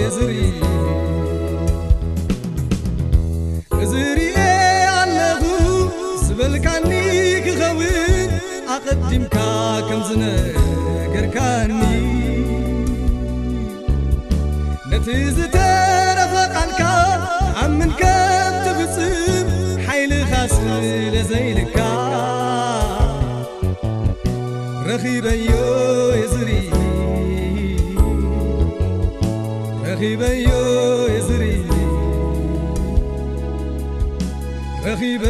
የርኢ 0.00 0.40
እዝርአ 3.84 4.36
ኣለቡ 5.00 5.42
ዝብልካኒ 6.26 6.90
ክኸውን 7.46 8.30
ኣቐዲምካ 8.74 9.36
ከም 9.88 10.00
ዝነገርካኒ 10.10 11.80
ነቲ 14.92 15.08
ዝተረፈ 15.38 16.34
ቃልካ 16.56 16.80
ኣምንከ 17.64 18.02
ب 34.98 35.22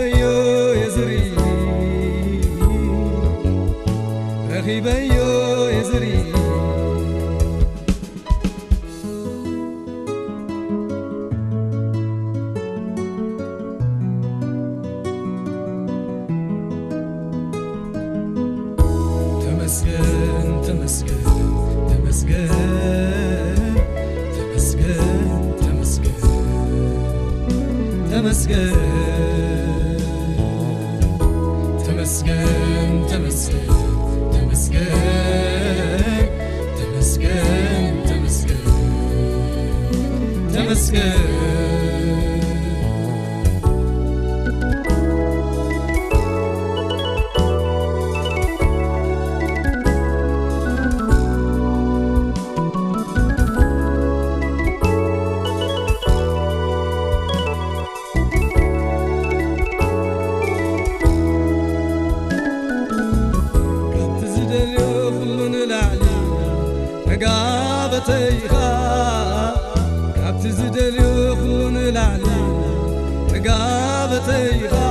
طيب 74.26 74.87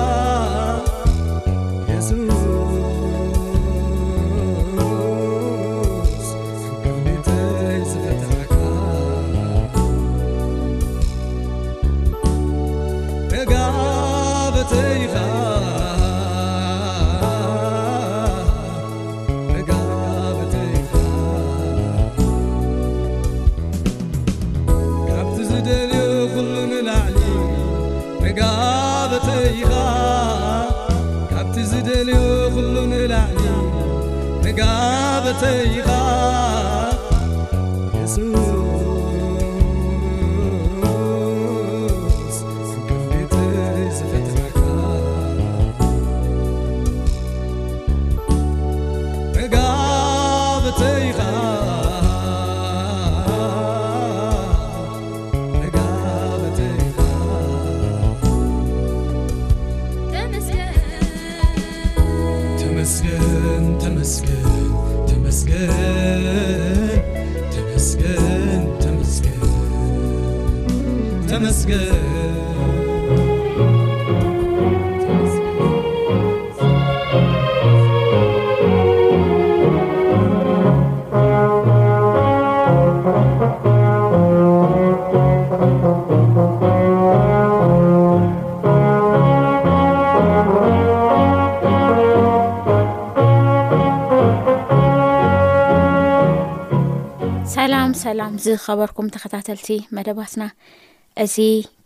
سيقا 35.40 36.47
ዝኸበርኩም 98.44 99.08
ተከታተልቲ 99.16 99.68
መደባትና 99.96 100.44
እዚ 101.24 101.36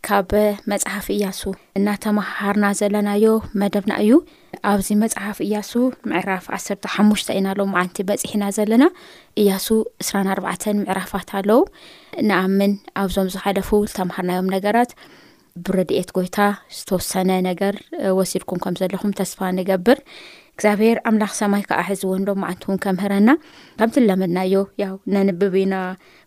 ካብ 0.06 0.30
መፅሓፍ 0.70 1.06
እያሱ 1.14 1.40
እናተማሃርና 1.78 2.66
ዘለናዮ 2.80 3.24
መደብና 3.60 3.92
እዩ 4.04 4.12
ኣብዚ 4.70 4.88
መፅሓፍ 5.02 5.38
እያሱ 5.46 5.70
ምዕራፍ 6.10 6.44
ዓሰተ 6.56 6.90
ሓሙሽተ 6.94 7.28
ኢና 7.38 7.48
ሎ 7.58 7.64
ዓንቲ 7.82 7.96
በፂሕና 8.08 8.44
ዘለና 8.56 8.84
እያሱ 9.42 9.68
2ስራ 10.04 10.16
ኣርባተን 10.34 10.80
ምዕራፋት 10.82 11.30
ኣለው 11.40 11.62
ንኣምን 12.28 12.74
ኣብዞም 13.02 13.30
ዝሓለፉ 13.36 13.70
ዝተምሃርናዮም 13.90 14.52
ነገራት 14.56 14.92
ብረድኤት 15.68 16.10
ጎይታ 16.16 16.38
ዝተወሰነ 16.76 17.30
ነገር 17.48 17.74
ወሲድኩም 18.18 18.60
ከም 18.64 18.74
ዘለኹም 18.80 19.16
ተስፋ 19.18 19.38
ንገብር 19.58 19.98
እግዚኣብሔር 20.54 20.96
ኣምላኽ 21.08 21.32
ሰማይ 21.38 21.62
ከዓ 21.68 21.76
ሕዝውን 21.88 22.24
ዶ 22.28 22.30
መዓልቲ 22.40 22.62
እውን 22.66 22.78
ከምህረና 22.84 23.30
ከምቲ 23.78 23.94
ንለመድናዮ 24.02 24.54
ያው 24.82 24.92
ነንብብ 25.14 25.54
ኢና 25.60 25.74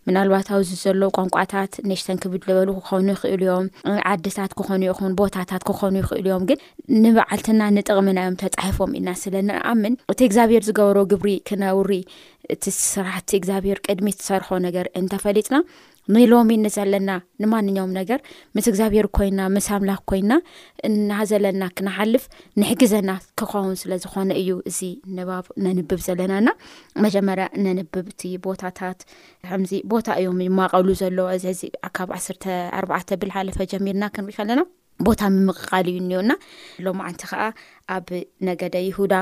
ምናልባት 0.08 0.48
ኣብዚ 0.56 0.70
ዘሎ 0.80 1.02
ቋንቋታት 1.18 1.72
ነሽተንክብድ 1.90 2.42
ዝበሉ 2.48 2.68
ክኾኑ 2.78 3.06
ይኽእል 3.14 3.42
ዮም 3.48 3.66
ዓድታት 4.12 4.52
ክኾኑ 4.60 4.82
ይኹን 4.88 5.12
ቦታታት 5.20 5.62
ክኾኑ 5.68 5.94
ይኽእል 6.02 6.26
እዮም 6.28 6.44
ግን 6.48 6.58
ንበዓልትና 7.04 7.60
ንጥቅሚናዮም 7.76 8.38
ተፃሒፎም 8.42 8.92
ኢናስለኒኣምን 9.00 9.96
እቲ 10.14 10.20
እግዚኣብሄር 10.28 10.64
ዝገበሮ 10.68 10.98
ግብሪ 11.12 11.30
ክነውሪ 11.50 11.92
እቲ 12.54 12.64
ስራሕቲ 12.90 13.30
እግዚኣብሔር 13.38 13.78
ቅድሚ 13.86 14.06
ዝሰርሖ 14.16 14.48
ነገር 14.66 14.86
እንተፈሊጥና 15.00 15.56
ንሎሚንዘለና 16.14 17.10
ንማንኛውም 17.42 17.92
ነገር 17.98 18.18
ምስ 18.56 18.66
እግዚኣብሔር 18.70 19.06
ኮይና 19.16 19.40
ምስ 19.54 19.66
ኣምላኽ 19.76 20.00
ኮይና 20.10 20.32
እና 20.88 21.10
ዘለና 21.30 21.62
ክነሓልፍ 21.76 22.24
ንሕግዘና 22.60 23.10
ክኸውን 23.40 23.74
ስለዝኾነ 23.82 24.30
እዩ 24.42 24.50
እዚ 24.70 24.80
ንባብ 25.16 25.46
ነንብብ 25.64 26.00
ዘለናና 26.06 26.48
መጀመርያ 27.06 27.46
ነንብብ 27.64 28.06
እቲ 28.14 28.22
ቦታታት 28.46 29.00
ከምዚ 29.50 29.74
ቦታ 29.94 30.06
እዮም 30.22 30.40
ማቐሉ 30.60 30.88
ዘሎ 31.02 31.18
እዚ 31.38 31.46
ሕዚ 31.52 31.64
ካብ 31.98 32.10
1ኣርባ 32.22 32.92
ብልሓለፈ 33.22 33.58
ጀሚርና 33.74 34.04
ክንሪኢ 34.16 34.36
ከለና 34.40 34.62
ቦታ 35.06 35.22
ምምቕቃል 35.32 35.86
እዩ 35.92 35.96
እኒሄና 36.04 36.32
ሎማዓንቲ 36.84 37.22
ከዓ 37.32 37.42
ኣብ 37.96 38.06
ነገደ 38.48 38.76
ይሁዳ 38.88 39.14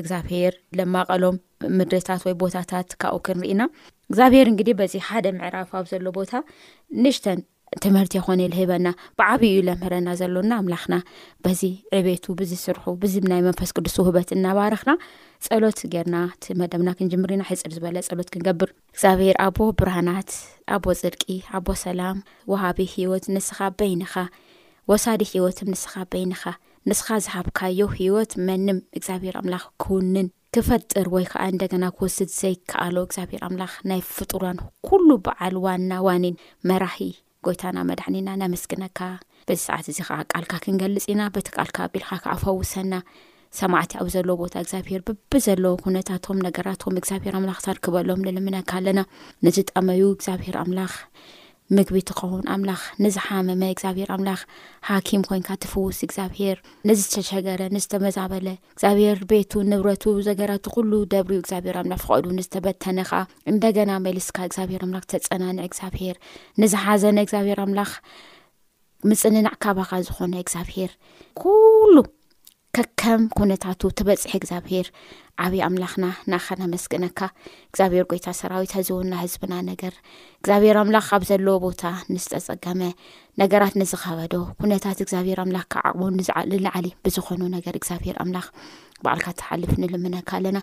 እግዚኣብሄር 0.00 0.54
ለማቐሎም 0.78 1.36
ምድርታት 1.78 2.22
ወይ 2.26 2.34
ቦታታት 2.42 2.88
ካብብኡ 3.02 3.22
ክንርኢና 3.26 3.62
እግዚኣብሄር 4.10 4.48
ንግዲ 4.56 4.70
በዚ 4.80 4.94
ሓደ 5.08 5.26
ምዕራፋብ 5.38 5.84
ዘሎ 5.92 6.06
ቦታ 6.18 6.32
ንሽተን 7.04 7.40
ትምህርቲ 7.82 8.12
ኾነ 8.26 8.40
ዝህበና 8.54 8.86
ብዓብይዩ 9.18 9.56
ለምህረና 9.66 10.08
ዘሎና 10.20 10.52
ኣምላኽና 10.60 10.94
በዚ 11.44 11.60
ዕቤቱ 11.98 12.24
ብዚ 12.40 12.52
ስርሑ 12.62 12.84
ብዚ 13.02 13.14
ናይ 13.32 13.42
መንፈስ 13.46 13.70
ቅዱስ 13.76 13.94
ውህበት 14.00 14.30
እናባርክና 14.36 14.92
ፀሎት 15.46 15.80
ጌርና 15.92 16.16
እቲ 16.32 16.46
መደምና 16.62 16.92
ክንጅምርኢና 17.00 17.44
ሕፅር 17.50 17.70
ዝበለ 17.76 17.98
ፀሎት 18.08 18.30
ክንገብር 18.34 18.70
እግዚኣብሔር 18.94 19.38
ኣቦ 19.46 19.58
ብርሃናት 19.82 20.32
ኣቦ 20.76 20.84
ፅርቂ 21.02 21.22
ኣቦ 21.58 21.68
ሰላም 21.84 22.18
ወሃቢ 22.52 22.80
ሂወት 22.96 23.26
ንስኻ 23.36 23.60
በይንኻ 23.80 24.14
ወሳዲ 24.92 25.22
ሂወት 25.34 25.60
ንስኻ 25.72 25.94
በይንኻ 26.12 26.42
ንስኻ 26.88 27.08
ዝሃብካዮ 27.24 27.80
ሂወት 27.96 28.32
መንም 28.48 28.78
እግዚኣብሄር 28.98 29.34
ኣምላኽ 29.40 29.64
ክውንን 29.82 30.28
ክፈጥር 30.54 31.06
ወይ 31.14 31.24
ከዓ 31.32 31.42
እንደገና 31.52 31.84
ክወስድ 31.96 32.30
ዘይከኣሎ 32.40 32.96
እግዚኣብሄር 33.06 33.42
ኣምላኽ 33.48 33.72
ናይ 33.90 34.00
ፍጡራን 34.14 34.58
ኩሉ 34.86 35.08
በዓል 35.26 35.56
ዋና 35.64 35.92
ዋኒን 36.06 36.38
መራሒ 36.70 37.00
ጎይታና 37.46 37.78
መድሕኒና 37.90 38.28
ነምስግነካ 38.42 38.98
በዚ 39.48 39.58
ሰዓት 39.68 39.86
እዚ 39.92 39.98
ከዓ 40.08 40.18
ቃልካ 40.32 40.52
ክንገልፅ 40.64 41.04
ኢና 41.12 41.20
በቲ 41.34 41.46
ቃልካ 41.58 41.76
ኣቢልካ 41.88 42.10
ከኣፈውሰና 42.24 42.94
ሰማዕት 43.58 43.92
ኣብ 44.00 44.08
ዘለዎ 44.14 44.36
ቦታ 44.42 44.54
እግዚኣብሄር 44.64 45.00
ብቢዘለዎ 45.06 45.72
ኩነታቶም 45.84 46.42
ነገራቶም 46.46 46.98
እግዚኣብሄር 47.00 47.36
ኣምላኽ 47.40 47.60
ሰርክበሎም 47.66 48.24
ንልምነካ 48.26 48.70
ኣለና 48.80 49.00
ንዝጠመዩ 49.46 50.02
እግዚኣብሄር 50.16 50.56
ኣምላኽ 50.64 50.92
ምግቢ 51.76 51.96
ትኸውን 52.08 52.46
ኣምላኽ 52.52 52.80
ንዝሓመመ 53.02 53.62
እግዚኣብሄር 53.72 54.08
ኣምላኽ 54.14 54.40
ሓኪም 54.88 55.22
ኮንካ 55.28 55.48
ትፍውስ 55.62 55.98
እግዚኣብሄር 56.06 56.56
ንዝተሸገረ 56.88 57.60
ንዝተመዛበለ 57.74 58.46
እግዚኣብሄር 58.74 59.18
ቤቱ 59.30 59.52
ንብረቱ 59.70 60.04
ዘገራቱ 60.28 60.64
ኩሉ 60.76 60.92
ደብሪ 61.12 61.34
እግዚኣብሄር 61.42 61.76
ኣምላኽ 61.82 62.00
ፍቀዱ 62.04 62.24
ንዝተበተነ 62.38 62.98
ኸዓ 63.10 63.20
እንደገና 63.52 63.90
መልስካ 64.06 64.36
እግዚኣብሄር 64.48 64.82
ኣምላኽ 64.86 65.06
ተፀናኒዕ 65.12 65.66
እግዚኣብሄር 65.70 66.16
ንዝሓዘነ 66.62 67.18
እግዚኣብሄር 67.26 67.60
ኣምላኽ 67.66 67.92
ምፅንናዕ 69.10 69.54
ከባኻ 69.66 69.90
ዝኾነ 70.08 70.34
እግዚኣብሄር 70.44 70.90
ኩሉ 71.42 71.94
ከከም 72.76 73.22
ኩነታቱ 73.36 73.80
ትበፅሒ 73.98 74.32
እግዚኣብሄር 74.38 74.86
ዓብዪ 75.44 75.60
ኣምላኽና 75.66 76.06
ንኸነመስግነካ 76.32 77.18
እግዚኣብሄር 77.70 78.04
ጎይታ 78.10 78.26
ሰራዊት 78.40 78.72
ዝ 78.86 78.90
እውና 78.94 79.12
ህዝብና 79.22 79.54
ነገር 79.70 79.94
እግዚኣብሄር 80.40 80.76
ኣምላኽ 80.82 81.04
ካብ 81.10 81.22
ዘለዎ 81.30 81.54
ቦታ 81.66 81.82
ንዝተፀገመ 82.12 82.82
ነገራት 83.42 83.74
ንዝኸበዶ 83.82 84.34
ኩነታት 84.60 84.98
እግዚኣብሄር 85.04 85.40
ኣምላኽካ 85.44 85.74
ዓቅቦ 85.90 86.02
ንልላዓሊ 86.16 86.88
ብዝኾኑ 87.06 87.42
ነገር 87.56 87.74
እግዚኣብሄር 87.80 88.18
ኣምላኽ 88.24 88.46
በዓልካ 89.04 89.28
ተሓልፍ 89.40 89.70
ንልምነካ 89.82 90.30
ኣለና 90.38 90.58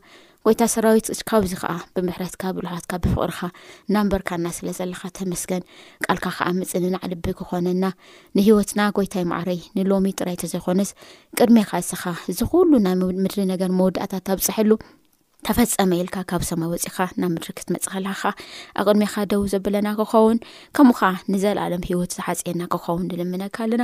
ጎይታ 0.46 0.64
ሰራዊት 0.74 1.08
ካብዚ 1.30 1.54
ከዓ 1.62 1.72
ብምሕረትካ 1.96 2.44
ብልሕትካ 2.56 2.92
ብፍቅርኻ 3.04 3.40
እናንበርካእና 3.90 4.48
ስለ 4.58 4.68
ዘለኻ 4.80 5.02
ተመስገን 5.20 5.64
ቃልካ 6.06 6.26
ከዓ 6.38 6.48
ምፅንናዕልቢ 6.60 7.26
ክኾነና 7.40 7.86
ንሂወትና 8.40 8.80
ጎይታይ 9.00 9.26
ማዕረይ 9.32 9.62
ንሎሚ 9.80 10.12
ጥራይተ 10.20 10.52
ዘይኮነስ 10.54 10.92
ቅድሜካ 11.40 11.72
እስኻ 11.86 12.04
እዚ 12.34 12.40
ኩሉ 12.54 12.72
ናይ 12.86 12.96
ምድሪ 13.26 13.40
ነገር 13.54 13.72
መወዳእታት 13.82 14.28
ኣብፅሐሉ 14.36 14.72
ተፈፀመ 15.46 15.92
ኢልካ 16.02 16.16
ካብ 16.30 16.42
ሰማይ 16.50 16.70
ወፂእኻ 16.72 16.98
ናብ 17.22 17.30
ምድርክት 17.34 17.68
መፀኸላኻ 17.74 18.22
ኣቕድሚኻ 18.82 19.14
ደው 19.32 19.42
ዘበለና 19.52 19.88
ክኸውን 20.00 20.38
ከምኡኸዓ 20.76 21.12
ንዘለኣሎም 21.32 21.84
ሂይወት 21.90 22.12
ዝሓፀየና 22.18 22.62
ክኸውን 22.74 23.06
ንልምነካ 23.10 23.58
ኣለና 23.66 23.84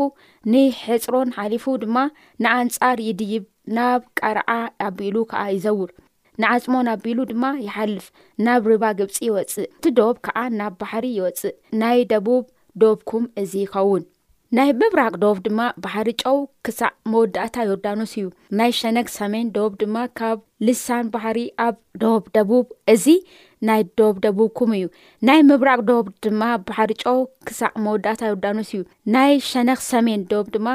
ንሕፅሮን 0.52 1.30
ሓሊፉ 1.40 1.64
ድማ 1.83 1.97
ንኣንጻር 2.45 2.99
ይድይብ 3.09 3.45
ናብ 3.76 4.00
ቀርዓ 4.21 4.50
ኣቢሉ 4.87 5.16
ከዓ 5.33 5.42
ይዘውር 5.57 5.90
ንዓጽሞን 6.42 6.88
ኣቢሉ 6.94 7.18
ድማ 7.30 7.44
ይሓልፍ 7.66 8.04
ናብ 8.47 8.64
ርባ 8.70 8.85
ግብፂ 8.99 9.16
ይወፅእ 9.28 9.68
እቲ 9.76 9.85
ዶብ 9.99 10.14
ከዓ 10.26 10.37
ናብ 10.59 10.73
ባሕሪ 10.80 11.04
ይወፅእ 11.18 11.54
ናይ 11.80 11.99
ደቡብ 12.12 12.44
ዶብኩም 12.82 13.25
እዚ 13.42 13.52
ይኸውን 13.64 14.04
ናይ 14.56 14.70
ምብራቅ 14.80 15.12
ዶብ 15.23 15.37
ድማ 15.47 15.61
ባሕሪ 15.82 16.09
ጨው 16.23 16.38
ክሳዕ 16.66 16.90
መወዳእታ 17.11 17.56
ዮርዳኖስ 17.70 18.12
እዩ 18.20 18.25
ናይ 18.61 18.70
ሸነክ 18.78 19.09
ሰሜን 19.16 19.49
ዶብ 19.56 19.73
ድማ 19.82 19.97
ካብ 20.20 20.38
ልሳን 20.68 21.04
ባሕሪ 21.12 21.38
ኣብ 21.66 21.76
ዶብ 22.04 22.23
ደቡብ 22.37 22.66
እዚ 22.94 23.04
ናይ 23.68 23.82
ዶብ 23.99 24.16
ደቡብኩም 24.25 24.73
እዩ 24.78 24.87
ናይ 25.28 25.40
ምብራቅ 25.50 25.80
ዶብ 25.92 26.06
ድማ 26.26 26.42
ባሕሪ 26.68 26.90
ጨው 27.04 27.20
ክሳዕ 27.49 27.70
መወዳእታ 27.85 28.20
ዮርዳኖስ 28.32 28.70
እዩ 28.76 28.82
ናይ 29.16 29.32
ሸነክ 29.50 29.80
ሰሜን 29.92 30.23
ዶብ 30.32 30.47
ድማ 30.56 30.68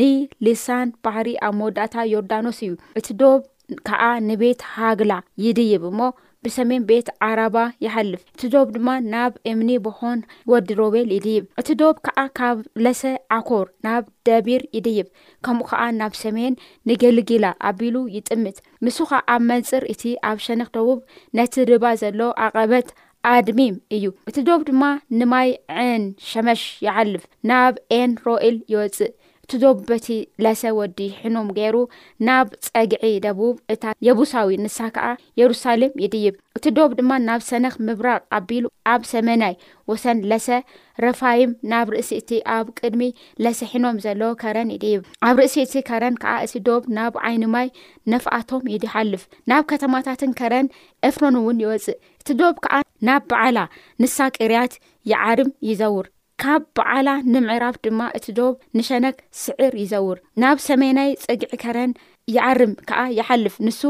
ንሊሳን 0.00 0.88
ባሕሪ 1.06 1.28
ኣብ 1.48 1.54
መወዳእታ 1.60 1.96
ዮርዳኖስ 2.14 2.60
እዩ 2.66 2.72
እቲ 3.00 3.06
ዶብ 3.22 3.40
ከዓ 3.88 4.02
ንቤት 4.28 4.60
ሃግላ 4.74 5.12
ይድይብ 5.44 5.82
እሞ 5.90 5.98
ብሰሜን 6.44 6.82
ቤት 6.88 7.06
ዓረባ 7.26 7.56
ይሓልፍ 7.84 8.20
እቲ 8.34 8.42
ዶብ 8.52 8.68
ድማ 8.74 8.88
ናብ 9.12 9.32
እምኒ 9.50 9.70
በሆን 9.84 10.18
ወዲ 10.50 10.68
ሮቤል 10.80 11.08
ይድይብ 11.14 11.44
እቲ 11.60 11.68
ዶብ 11.80 11.96
ከዓ 12.06 12.22
ካብ 12.38 12.58
ለሰ 12.84 13.00
ዓኮር 13.36 13.66
ናብ 13.86 14.04
ደቢር 14.26 14.62
ይድይብ 14.76 15.08
ከምኡ 15.46 15.66
ከዓ 15.70 15.80
ናብ 16.00 16.12
ሰሜን 16.22 16.54
ንገልጊላ 16.90 17.44
ኣቢሉ 17.70 17.96
ይጥምት 18.16 18.58
ምስካ 18.86 19.10
ኣብ 19.34 19.42
መንፅር 19.50 19.84
እቲ 19.94 20.02
ኣብ 20.30 20.38
ሸንክ 20.46 20.70
ደቡብ 20.76 21.00
ነቲ 21.38 21.54
ርባ 21.70 21.84
ዘሎ 22.02 22.20
ኣቐበት 22.46 22.88
ኣድሚም 23.34 23.76
እዩ 23.96 24.06
እቲ 24.30 24.36
ዶብ 24.48 24.60
ድማ 24.68 24.82
ንማይ 25.20 25.50
ዕን 25.88 26.04
ሸመሽ 26.30 26.64
ይሓልፍ 26.88 27.24
ናብ 27.50 27.74
ኤን 27.98 28.10
ሮኤል 28.26 28.56
ይወፅእ 28.74 29.12
እቲ 29.48 29.56
ዶብ 29.60 29.76
በቲ 29.88 30.06
ለሰ 30.44 30.62
ወዲ 30.78 30.98
ሒኖም 31.20 31.46
ገይሩ 31.58 31.76
ናብ 32.26 32.48
ፀጊዒ 32.66 33.04
ደቡብ 33.26 33.54
እታ 33.72 33.84
የቡሳዊ 34.06 34.48
ንሳ 34.64 34.76
ከዓ 34.94 35.06
የሩሳሌም 35.40 35.92
ይድይብ 36.04 36.34
እቲ 36.58 36.64
ዶብ 36.76 36.90
ድማ 36.98 37.10
ናብ 37.28 37.40
ሰነኽ 37.48 37.74
ምብራቅ 37.86 38.20
ኣቢሉ 38.38 38.64
ኣብ 38.94 39.00
ሰሜናይ 39.12 39.54
ወሰን 39.92 40.18
ለሰ 40.32 40.48
ረፋይም 41.04 41.52
ናብ 41.72 41.86
ርእሲ 41.94 42.10
እቲ 42.22 42.30
ኣብ 42.56 42.66
ቅድሚ 42.80 43.00
ለሰ 43.46 43.58
ሒኖም 43.72 44.00
ዘለዎ 44.04 44.30
ከረን 44.42 44.72
ይድይብ 44.76 45.02
ኣብ 45.28 45.36
ርእሲ 45.44 45.56
እቲ 45.64 45.74
ከረን 45.88 46.18
ከዓ 46.24 46.34
እቲ 46.48 46.54
ዶብ 46.68 46.82
ናብ 46.98 47.16
ዓይኒማይ 47.30 47.70
ነፍኣቶም 48.14 48.70
ይድሓልፍ 48.74 49.24
ናብ 49.52 49.64
ከተማታትን 49.72 50.36
ከረን 50.42 50.68
እፍሮንእውን 51.10 51.62
ይወፅእ 51.66 51.98
እቲ 52.20 52.28
ዶብ 52.42 52.54
ከዓ 52.66 52.74
ናብ 53.10 53.24
በዓላ 53.32 53.58
ንሳ 54.04 54.18
ቅርያት 54.36 54.74
ይዓርም 55.12 55.52
ይዘውር 55.70 56.06
ካብ 56.42 56.62
በዓላ 56.78 57.08
ንምዕራፍ 57.34 57.76
ድማ 57.84 58.00
እቲ 58.16 58.26
ዶብ 58.38 58.54
ንሸነክ 58.76 59.16
ስዕር 59.42 59.72
ይዘውር 59.82 60.18
ናብ 60.42 60.58
ሰሜናይ 60.66 61.08
ጽግዒ 61.22 61.52
ከረን 61.62 61.92
ይዓርም 62.34 62.72
ከዓ 62.88 63.00
ይሓልፍ 63.18 63.54
ንሱ 63.66 63.80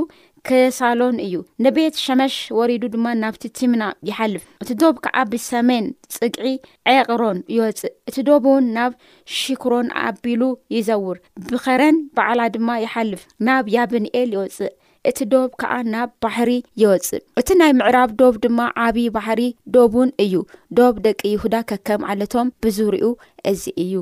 ክሳሎን 0.48 1.16
እዩ 1.24 1.34
ንቤት 1.64 1.94
ሸመሽ 2.04 2.34
ወሪዱ 2.58 2.84
ድማ 2.94 3.06
ናብቲ 3.22 3.42
ቲምና 3.58 3.82
ይሓልፍ 4.10 4.44
እቲ 4.64 4.70
ዶብ 4.82 4.96
ከዓ 5.04 5.14
ብሰሜን 5.32 5.86
ጽግዒ 6.14 6.48
ዕቕሮን 6.94 7.38
ይወፅእ 7.56 7.94
እቲ 8.10 8.16
ዶብ 8.28 8.44
እውን 8.52 8.66
ናብ 8.76 8.92
ሽክሮን 9.40 9.90
ዓቢሉ 10.06 10.42
ይዘውር 10.76 11.18
ብኸረን 11.50 11.98
በዕላ 12.18 12.40
ድማ 12.56 12.68
ይሓልፍ 12.86 13.24
ናብ 13.48 13.64
ያብኒኤል 13.76 14.30
ይወፅእ 14.38 14.72
እቲ 15.08 15.18
ዶብ 15.32 15.50
ከዓ 15.60 15.72
ናብ 15.92 16.10
ባሕሪ 16.22 16.50
የወፅእ 16.82 17.22
እቲ 17.40 17.48
ናይ 17.60 17.72
ምዕራብ 17.80 18.10
ዶብ 18.20 18.34
ድማ 18.44 18.60
ዓብዪ 18.84 19.04
ባሕሪ 19.16 19.40
ዶቡን 19.74 20.10
እዩ 20.24 20.34
ዶብ 20.78 20.94
ደቂ 21.04 21.20
ይሁዳ 21.34 21.54
ከከም 21.70 22.02
ዓለቶም 22.12 22.48
ብዙርኡ 22.62 23.04
እዚ 23.50 23.62
እዩ 23.84 23.94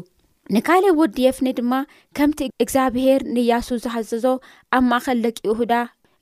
ንካል 0.55 0.85
ወዲየፍኒ 1.01 1.49
ድማ 1.59 1.73
ከምቲ 2.17 2.41
እግዚኣብሄር 2.65 3.21
ንያሱ 3.37 3.69
ዝሃዘዞ 3.85 4.27
ኣብ 4.77 4.85
ማእኸል 4.91 5.21
ደቂ 5.27 5.39
ይሁዳ 5.51 5.73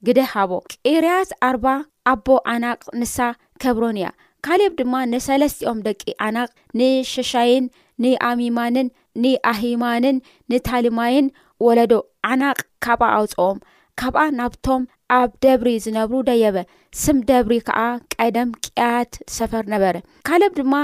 ግደ 0.07 0.19
ሃቦ 0.33 0.53
ቂርያት 0.91 1.31
ኣርባ 1.49 1.67
ኣቦ 2.13 2.27
ዓናቅ 2.53 2.81
ንሳ 3.01 3.17
ከብሮን 3.65 3.99
እያ 4.01 4.07
ካልብ 4.47 4.73
ድማ 4.81 4.95
ንሰለስትኦም 5.13 5.79
ደቂ 5.87 6.03
ዓናቕ 6.27 6.51
ንሸሻይን 6.79 7.65
ንኣሚማንን 8.05 8.89
ንኣሂማንን 9.25 10.17
ንታሊማይን 10.53 11.27
ወለዶ 11.67 11.93
ዓናቕ 12.31 12.59
ካብኣ 12.85 13.07
ኣውፅኦም 13.19 13.59
ካብኣ 14.01 14.23
ናብቶም 14.39 14.83
ኣብ 15.19 15.31
ደብሪ 15.45 15.69
ዝነብሩ 15.85 16.15
ደየበ 16.29 16.57
ስም 17.03 17.17
ደብሪ 17.29 17.55
ከዓ 17.67 17.79
ቀደም 18.15 18.49
ቅያት 18.65 19.13
ሰፈር 19.37 19.65
ነበረ 19.73 19.95
ካሌብ 20.29 20.53
ድማ 20.59 20.75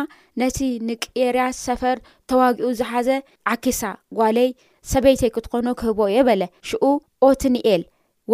ነቲ 0.41 0.59
ንቄርያት 0.89 1.57
ሰፈር 1.67 1.97
ተዋጊኡ 2.31 2.69
ዝሓዘ 2.81 3.09
ዓኪሳ 3.55 3.81
ጓሌይ 4.19 4.51
ሰበይተይ 4.93 5.31
ክትኮኖ 5.37 5.67
ክህቦ 5.81 6.01
የበለ 6.17 6.43
ሽኡ 6.69 6.85
ኦትንኤል 7.29 7.83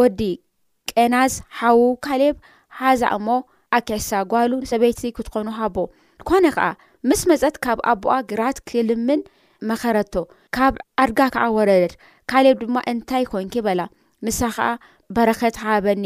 ወዲ 0.01 0.21
ቀናዝ 0.91 1.33
ሓዉ 1.61 1.81
ካልብ 2.07 2.37
ሓዛእሞ 2.81 3.29
ኣኪዕሳ 3.79 4.11
ጓሉ 4.33 4.53
ሰበይቲ 4.73 5.01
ክትኮኑ 5.17 5.47
ሃቦ 5.61 5.77
ኮነ 6.29 6.45
ከዓ 6.57 6.67
ምስ 7.11 7.21
መፀአት 7.31 7.57
ካብ 7.65 7.79
ኣቦኣ 7.93 8.15
ግራት 8.31 8.59
ክልምን 8.69 9.21
መኸረቶ 9.69 10.15
ካብ 10.57 10.75
ኣድጋ 11.03 11.21
ከዓ 11.37 11.45
ወረደት 11.59 11.95
ካሌብ 12.31 12.57
ድማ 12.65 12.79
እንታይ 12.93 13.25
ኮንኪ 13.35 13.55
በላ 13.67 13.81
ምሳ 14.25 14.39
ኸዓ 14.57 14.69
በረኸት 15.17 15.57
ሃበኒ 15.65 16.05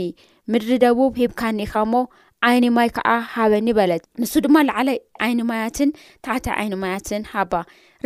ምድሪ 0.52 0.70
ደቡብ 0.84 1.12
ሂብካ 1.20 1.40
ኒኻ 1.58 1.72
ሞ 1.92 2.02
ዓይኒ 2.48 2.66
ማይ 2.76 2.88
ከዓ 2.96 3.08
ሃበኒ 3.34 3.66
በለት 3.78 4.04
ንሱ 4.20 4.32
ድማ 4.44 4.56
ላዕለ 4.68 4.90
ዓይኒማያትን 5.24 5.90
ታሕታይ 6.26 6.54
ዓይንማያትን 6.60 7.22
ሃባ 7.32 7.52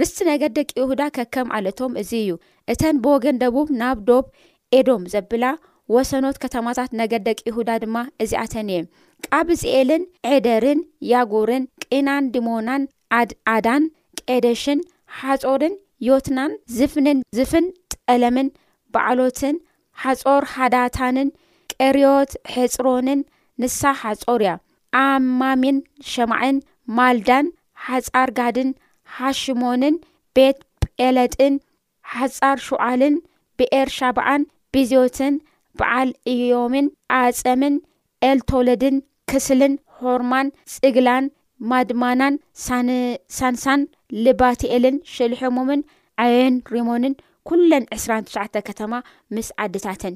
ርስቲ 0.00 0.18
ነገር 0.30 0.50
ደቂ 0.58 0.70
ይሁዳ 0.82 1.02
ከከም 1.16 1.52
ዓለቶም 1.58 1.92
እዚ 2.02 2.10
እዩ 2.22 2.32
እተን 2.72 2.96
ብወገን 3.04 3.36
ደቡብ 3.42 3.68
ናብ 3.82 3.98
ዶብ 4.08 4.24
ኤዶም 4.78 5.02
ዘብላ 5.12 5.44
ወሰኖት 5.94 6.36
ከተማታት 6.42 6.90
ነገር 7.00 7.20
ደቂ 7.28 7.38
ይሁዳ 7.50 7.70
ድማ 7.82 7.96
እዚኣተን 8.24 8.68
እየ 8.74 8.80
ቃብፅኤልን 9.26 10.02
ዕደርን 10.34 10.80
ያጉርን 11.12 11.64
ቅናን 11.84 12.24
ዲሞናን 12.34 12.82
ኣኣዳን 13.20 13.84
ቀደሽን 14.28 14.80
ሓጾርን 15.20 15.74
ዮትናን 16.08 16.52
ዝፍንን 16.76 17.18
ዝፍን 17.38 17.66
ጠለምን 18.08 18.48
ባዕሎትን 18.94 19.56
ሓጾር 20.02 20.42
ሓዳታንን 20.54 21.28
ቀርዮት 21.80 22.30
ሕፅሮንን 22.54 23.20
ንሳ 23.62 23.80
ሓጾር 24.02 24.40
እያ 24.44 24.52
ኣማምን 25.02 25.76
ሸማዕን 26.12 26.56
ማልዳን 26.96 27.46
ሓፃር 27.86 28.28
ጋድን 28.38 28.70
ሓሽሞንን 29.18 29.94
ቤት 30.36 30.58
ጴለጥን 30.88 31.54
ሓፃር 32.14 32.58
ሸዓልን 32.68 33.14
ብኤር 33.58 33.88
ሻብዓን 33.98 34.42
ብዝዮትን 34.74 35.34
በዓል 35.78 36.10
እዮምን 36.32 36.86
ኣፀምን 37.20 37.74
ኤልቶለድን 38.28 38.96
ክስልን 39.30 39.74
ሆርማን 39.98 40.48
ፅግላን 40.74 41.24
ማድማናን 41.70 42.34
ሳንሳን 43.38 43.80
ልባትኤልን 44.24 44.96
ሽልሕሙምን 45.14 45.80
ዓየን 46.24 46.56
ሪሞንን 46.74 47.14
ኩለን 47.48 47.84
2ስራ 47.96 48.12
ትሸዓተ 48.28 48.56
ከተማ 48.68 48.92
ምስ 49.36 49.48
ዓድታትን 49.64 50.14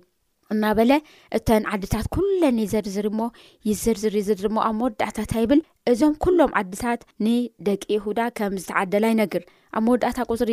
እናበለ 0.52 0.92
እተን 1.36 1.64
ዓድታት 1.74 2.06
ኩለን 2.14 2.56
ይዘርዝሪሞ 2.62 3.20
ይዝርዝሪ 3.68 4.14
ይዝርሪሞ 4.22 4.56
ኣብ 4.66 4.74
መወዳእታእታ 4.78 5.32
ይብል 5.42 5.60
እዞም 5.90 6.14
ኩሎም 6.24 6.54
ዓድታት 6.60 7.00
ንደቂ 7.26 7.82
ይሁዳ 7.96 8.20
ከም 8.38 8.54
ዝተዓደላይ 8.62 9.12
ነግር 9.22 9.42
ኣብ 9.78 9.82
መወዳእታ 9.86 10.18
ቁፅሪ 10.32 10.52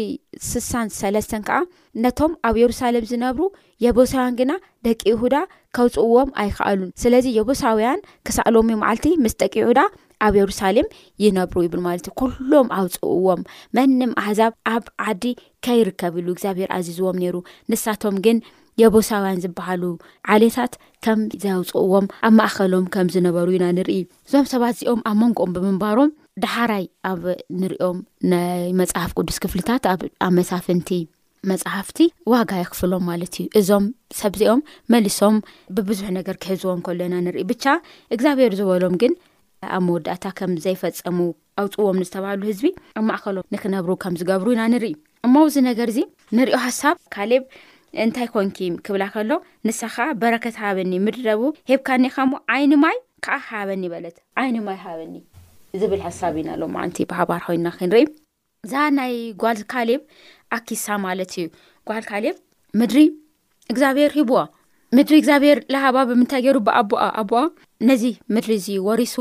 ስሳን 0.49 0.89
ሰለስተ 0.99 1.31
ከዓ 1.49 1.59
ነቶም 2.05 2.33
ኣብ 2.49 2.57
የሩሳሌም 2.61 3.07
ዝነብሩ 3.11 3.43
የቦሳውያን 3.85 4.37
ግና 4.41 4.51
ደቂ 4.87 5.01
ይሁዳ 5.13 5.35
ካብፅእዎም 5.77 6.31
ኣይክኣሉን 6.43 6.91
ስለዚ 7.03 7.25
የቦሳውያን 7.39 8.03
ክሳእሎሚ 8.29 8.71
መዓልቲ 8.83 9.07
ምስ 9.25 9.35
ደቂ 9.43 9.53
ይሁዳ 9.63 9.79
ኣብ 10.27 10.33
የሩሳሌም 10.39 10.87
ይነብሩ 11.23 11.57
ይብል 11.65 11.81
ማለት 11.87 12.05
እዩ 12.09 12.13
ኩሎም 12.21 12.67
ኣውፅእዎም 12.79 13.41
መንም 13.77 14.11
ኣሕዛብ 14.23 14.53
ኣብ 14.73 14.85
ዓዲ 15.11 15.25
ከይርከብ 15.67 16.13
ሉ 16.25 16.27
እግዚኣብሔር 16.35 16.69
ኣዚዝዎም 16.77 17.17
ነይሩ 17.23 17.35
ንሳቶም 17.73 18.17
ግን 18.27 18.37
የቦሳውያን 18.81 19.41
ዝበሃሉ 19.43 19.83
ዓለታት 20.35 20.73
ከም 21.05 21.19
ዘውፅእዎም 21.43 22.05
ኣብ 22.27 22.33
ማእኸሎም 22.39 22.85
ከም 22.93 23.07
ዝነበሩ 23.13 23.47
ኢና 23.57 23.65
ንርኢ 23.77 23.99
እዞም 24.27 24.47
ሰባት 24.53 24.73
እዚኦም 24.77 25.01
ኣብ 25.09 25.17
መንጎኦም 25.23 25.53
ብምንባሮም 25.55 26.09
ዳሓራይ 26.43 26.85
ኣብ 27.11 27.21
ንሪኦም 27.61 27.99
ናይ 28.31 28.65
መፅሓፍ 28.79 29.11
ቅዱስ 29.19 29.37
ክፍልታት 29.43 29.85
ኣመሳፍንቲ 30.27 30.89
መፅሓፍቲ 31.51 31.99
ዋጋ 32.33 32.51
ይክፍሎም 32.63 33.03
ማለት 33.09 33.33
እዩ 33.39 33.45
እዞም 33.59 33.83
ሰብዚኦም 34.19 34.61
መልሶም 34.93 35.35
ብቡዙሕ 35.77 36.07
ነገር 36.19 36.35
ክሕዝዎም 36.43 36.79
ከሎና 36.87 37.15
ንርኢ 37.25 37.43
ብቻ 37.53 37.63
እግዚኣብሄር 38.15 38.53
ዝበሎም 38.61 38.95
ግን 39.03 39.13
ኣብ 39.75 39.81
መወዳእታ 39.87 40.25
ከም 40.37 40.51
ዘይፈፀሙ 40.63 41.17
ኣው 41.59 41.67
ፅዎም 41.75 41.99
ዝተባሃሉ 42.07 42.41
ህዝቢ 42.51 42.67
ኣብ 42.99 43.03
ማእከሎም 43.09 43.45
ንክነብሩ 43.53 43.89
ከም 44.03 44.13
ዝገብሩ 44.19 44.47
ኢና 44.55 44.63
ንርኢ 44.73 44.93
እሞ 45.27 45.35
ብዚ 45.47 45.55
ነገር 45.69 45.87
እዚ 45.93 45.99
ንሪኦ 46.37 46.57
ሓሳብ 46.65 46.97
ካሌብ 47.15 47.43
እንታይ 48.03 48.27
ኮንኪ 48.35 48.57
ክብላ 48.85 49.03
ከሎ 49.13 49.31
ንሳኻ 49.67 49.95
በረከት 50.21 50.55
ሃበኒ 50.63 50.91
ምድደቡ 51.05 51.41
ሄብካ 51.71 51.87
እኒካ 51.99 52.15
ሞ 52.31 52.41
ዓይኒ 52.55 52.71
ማይ 52.83 52.97
ከዓ 53.27 53.37
ሃበኒ 53.49 53.83
በለት 53.93 54.17
ዓይኒ 54.41 54.55
ማይ 54.67 54.77
ሃበኒ 54.85 55.13
ዝብል 55.81 56.01
ሓሳብ 56.07 56.33
ኢና 56.41 56.49
ኣሎ 56.57 56.63
ዓንቲ 56.83 56.97
ብህባር 57.11 57.41
ኮይና 57.45 57.67
ክንርኢ 57.77 58.05
እዛ 58.65 58.73
ናይ 58.97 59.13
ጓል 59.41 59.59
ካሌብ 59.71 60.01
ኣኪሳ 60.57 60.85
ማለት 61.05 61.31
እዩ 61.39 61.45
ጓል 61.89 62.03
ካሌብ 62.11 62.35
ምድሪ 62.81 62.99
እግዚኣብሔር 63.71 64.11
ሂብዋ 64.19 64.37
ምድሪ 64.97 65.13
እግዚኣብሔር 65.21 65.59
ላሃባ 65.73 65.97
ብምንታይ 66.09 66.41
ገይሩ 66.45 66.57
ብኣቦ 66.67 66.91
ኣቦኦ 67.21 67.43
ነዚ 67.89 68.03
ምድሪ 68.33 68.51
እዚ 68.59 68.67
ወሪሱ 68.87 69.15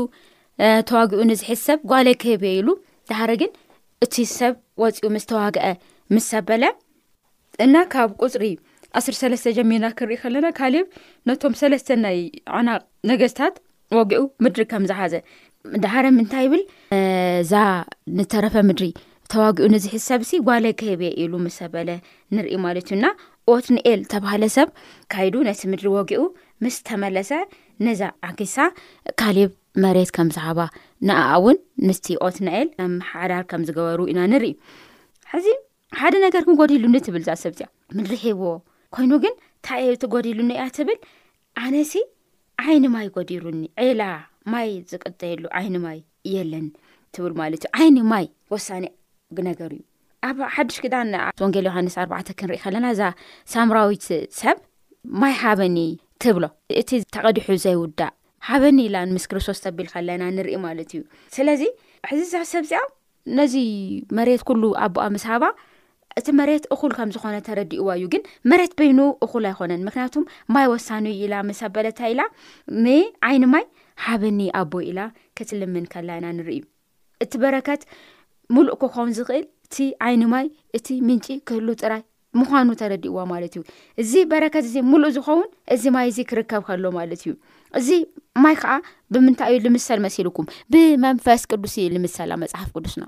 ተዋጊኡ 0.89 1.21
ንዝሒት 1.29 1.59
ሰብ 1.67 1.79
ጓሌ 1.91 2.07
ከህብየ 2.21 2.51
ኢሉ 2.59 2.67
ዳሓረ 3.09 3.31
ግን 3.41 3.51
እቲ 4.05 4.15
ሰብ 4.37 4.53
ወፂኡ 4.81 5.07
ምስ 5.15 5.25
ተዋግዐ 5.31 5.65
ምስ 6.13 6.25
ዘበለ 6.33 6.63
እና 7.65 7.75
ካብ 7.93 8.09
ቁፅሪ 8.23 8.43
1ስር 8.99 9.15
ሰለስተ 9.21 9.53
ጀሚልና 9.57 9.87
ክሪኢ 9.99 10.17
ከለና 10.23 10.47
ካሊብ 10.59 10.85
ነቶም 11.29 11.53
ሰለስተ 11.61 11.87
ናይ 12.03 12.17
ዕናቅ 12.59 12.81
ነገስታት 13.09 13.55
ወጊዑ 13.97 14.21
ምድሪ 14.45 14.61
ከም 14.71 14.83
ዝሓዘ 14.91 15.13
ዳሓረ 15.83 16.05
ምንታይ 16.17 16.43
ይብል 16.47 16.63
እዛ 17.43 17.53
ንተረፈ 18.17 18.55
ምድሪ 18.69 18.87
ተዋጊዑ 19.33 19.65
ንዝሒ 19.73 19.95
ሰብ 20.07 20.21
እሲ 20.25 20.33
ጓለ 20.47 20.65
ከህብየ 20.79 21.11
ኢሉ 21.23 21.33
ምስ 21.45 21.55
ዘበለ 21.61 21.89
ንሪኢ 22.37 22.55
ማለት 22.65 22.87
እዩና 22.91 23.05
ኦት 23.53 23.65
ንኤል 23.75 24.01
ተባሃለ 24.11 24.43
ሰብ 24.57 24.67
ካይዱ 25.13 25.33
ነቲ 25.49 25.61
ምድሪ 25.71 25.87
ወጊኡ 25.97 26.23
ምስ 26.63 26.75
ተመለሰ 26.89 27.31
ነዛ 27.85 28.01
ኣግሳ 28.29 28.55
ካሊብ 29.21 29.49
መሬት 29.83 30.11
ከም 30.15 30.27
ዝሃባ 30.35 30.59
ንኣኣ 31.07 31.23
እውን 31.37 31.57
ምስቲ 31.87 32.05
ኦት 32.25 32.37
ናኤል 32.47 32.69
ኣመሓዳር 32.83 33.43
ከም 33.51 33.61
ዝገበሩ 33.67 33.99
ኢና 34.11 34.19
ንርኢ 34.31 34.51
ሕዚ 35.31 35.47
ሓደ 35.99 36.15
ነገር 36.25 36.41
ክንጎዲሉኒ 36.47 36.95
ትብል 37.05 37.21
እዛ 37.25 37.31
ሰብእዚያ 37.43 37.67
ምሪሒዎ 37.97 38.41
ኮይኑ 38.95 39.11
ግን 39.23 39.33
ንታቲ 39.67 40.05
ጎዲሉኒ 40.13 40.51
እያ 40.57 40.65
ትብል 40.77 40.99
ኣነሲ 41.63 41.93
ዓይኒ 42.65 42.83
ማይ 42.95 43.07
ጎዲሩኒ 43.15 43.61
ዔላ 43.85 44.01
ማይ 44.53 44.69
ዝቀጠየሉ 44.91 45.43
ዓይኒ 45.59 45.73
ማይ 45.85 45.99
የለኒ 46.35 46.67
ትብል 47.17 47.33
ማለት 47.41 47.63
እዩ 47.67 47.71
ዓይኒ 47.79 47.97
ማይ 48.11 48.25
ወሳኒ 48.53 48.85
ነገር 49.49 49.69
እዩ 49.77 49.83
ኣብ 50.29 50.37
ሓዱሽ 50.55 50.77
ክዳን 50.83 51.13
ወንጌል 51.43 51.67
ዮሃንስ 51.71 51.95
ኣርባዕተ 52.03 52.29
ክንሪኢ 52.39 52.59
ከለና 52.63 52.85
እዛ 52.95 53.01
ሳሙራዊት 53.53 54.05
ሰብ 54.41 54.57
ማይ 55.21 55.33
ሃበኒ 55.43 55.77
ትብሎ 56.23 56.45
እቲ 56.81 56.89
ተቐዲሑ 57.15 57.47
ዘይውዳእ 57.63 58.13
ሓበኒ 58.47 58.77
ኢላ 58.87 58.97
ንምስክሪ 59.09 59.39
ሶስ 59.47 59.59
ተቢል 59.65 59.87
ከላና 59.93 60.23
ንርኢ 60.35 60.55
ማለት 60.65 60.89
እዩ 60.95 61.01
ስለዚ 61.35 61.61
ሕዚ 62.09 62.19
ዛሕሰብ 62.33 62.61
እዚኣ 62.67 62.81
ነዚ 63.37 63.55
መሬት 64.17 64.41
ኩሉ 64.47 64.63
ኣቦኣ 64.85 65.05
መሳባ 65.15 65.43
እቲ 66.19 66.27
መሬት 66.39 66.65
እኹል 66.73 66.91
ከም 66.97 67.09
ዝኾነ 67.15 67.37
ተረዲእዋ 67.47 67.87
እዩ 67.97 68.05
ግን 68.13 68.21
መሬት 68.51 68.73
በይኑ 68.79 68.99
እኹል 69.25 69.45
ኣይኮነን 69.49 69.81
ምክንያቱም 69.87 70.27
ማይ 70.55 70.67
ወሳኒዩ 70.73 71.15
ኢላ 71.25 71.33
መሰበለታ 71.49 71.99
ኢላ 72.13 72.21
ዓይኒ 73.29 73.43
ማይ 73.53 73.65
ሓበኒ 74.05 74.39
ኣቦ 74.61 74.73
ኢላ 74.91 74.99
ክትልምን 75.39 75.85
ከላይና 75.93 76.27
ንርኢ 76.39 76.59
እቲ 77.25 77.33
በረከት 77.43 77.83
ምሉእ 78.55 78.77
ክኸውን 78.83 79.13
ዝኽእል 79.19 79.45
እቲ 79.67 79.75
ዓይኒ 80.07 80.21
ማይ 80.35 80.47
እቲ 80.77 80.87
ምንጪ 81.07 81.25
ክህሉ 81.49 81.67
ጥራይ 81.81 82.01
ምኳኑ 82.39 82.67
ተረዲእዋ 82.81 83.17
ማለት 83.33 83.53
እዩ 83.57 83.61
እዚ 84.03 84.13
በረከት 84.31 84.63
እዚ 84.69 84.75
ሙሉእ 84.91 85.11
ዝኸውን 85.17 85.47
እዚ 85.75 85.83
ማይ 85.95 86.05
እዚ 86.11 86.17
ክርከብ 86.29 86.63
ከሎ 86.69 86.83
ማለት 86.99 87.21
እዩ 87.25 87.33
እዚ 87.79 87.89
ማይ 88.43 88.55
ከዓ 88.61 88.73
ብምንታይ 89.13 89.51
እዩ 89.55 89.59
ልምሰል 89.65 89.99
መሲልኩም 90.05 90.47
ብመንፈስ 90.73 91.41
ቅዱስ 91.51 91.75
ልምሰል 91.95 92.31
መፅሓፍ 92.43 92.69
ቅዱስና 92.77 93.05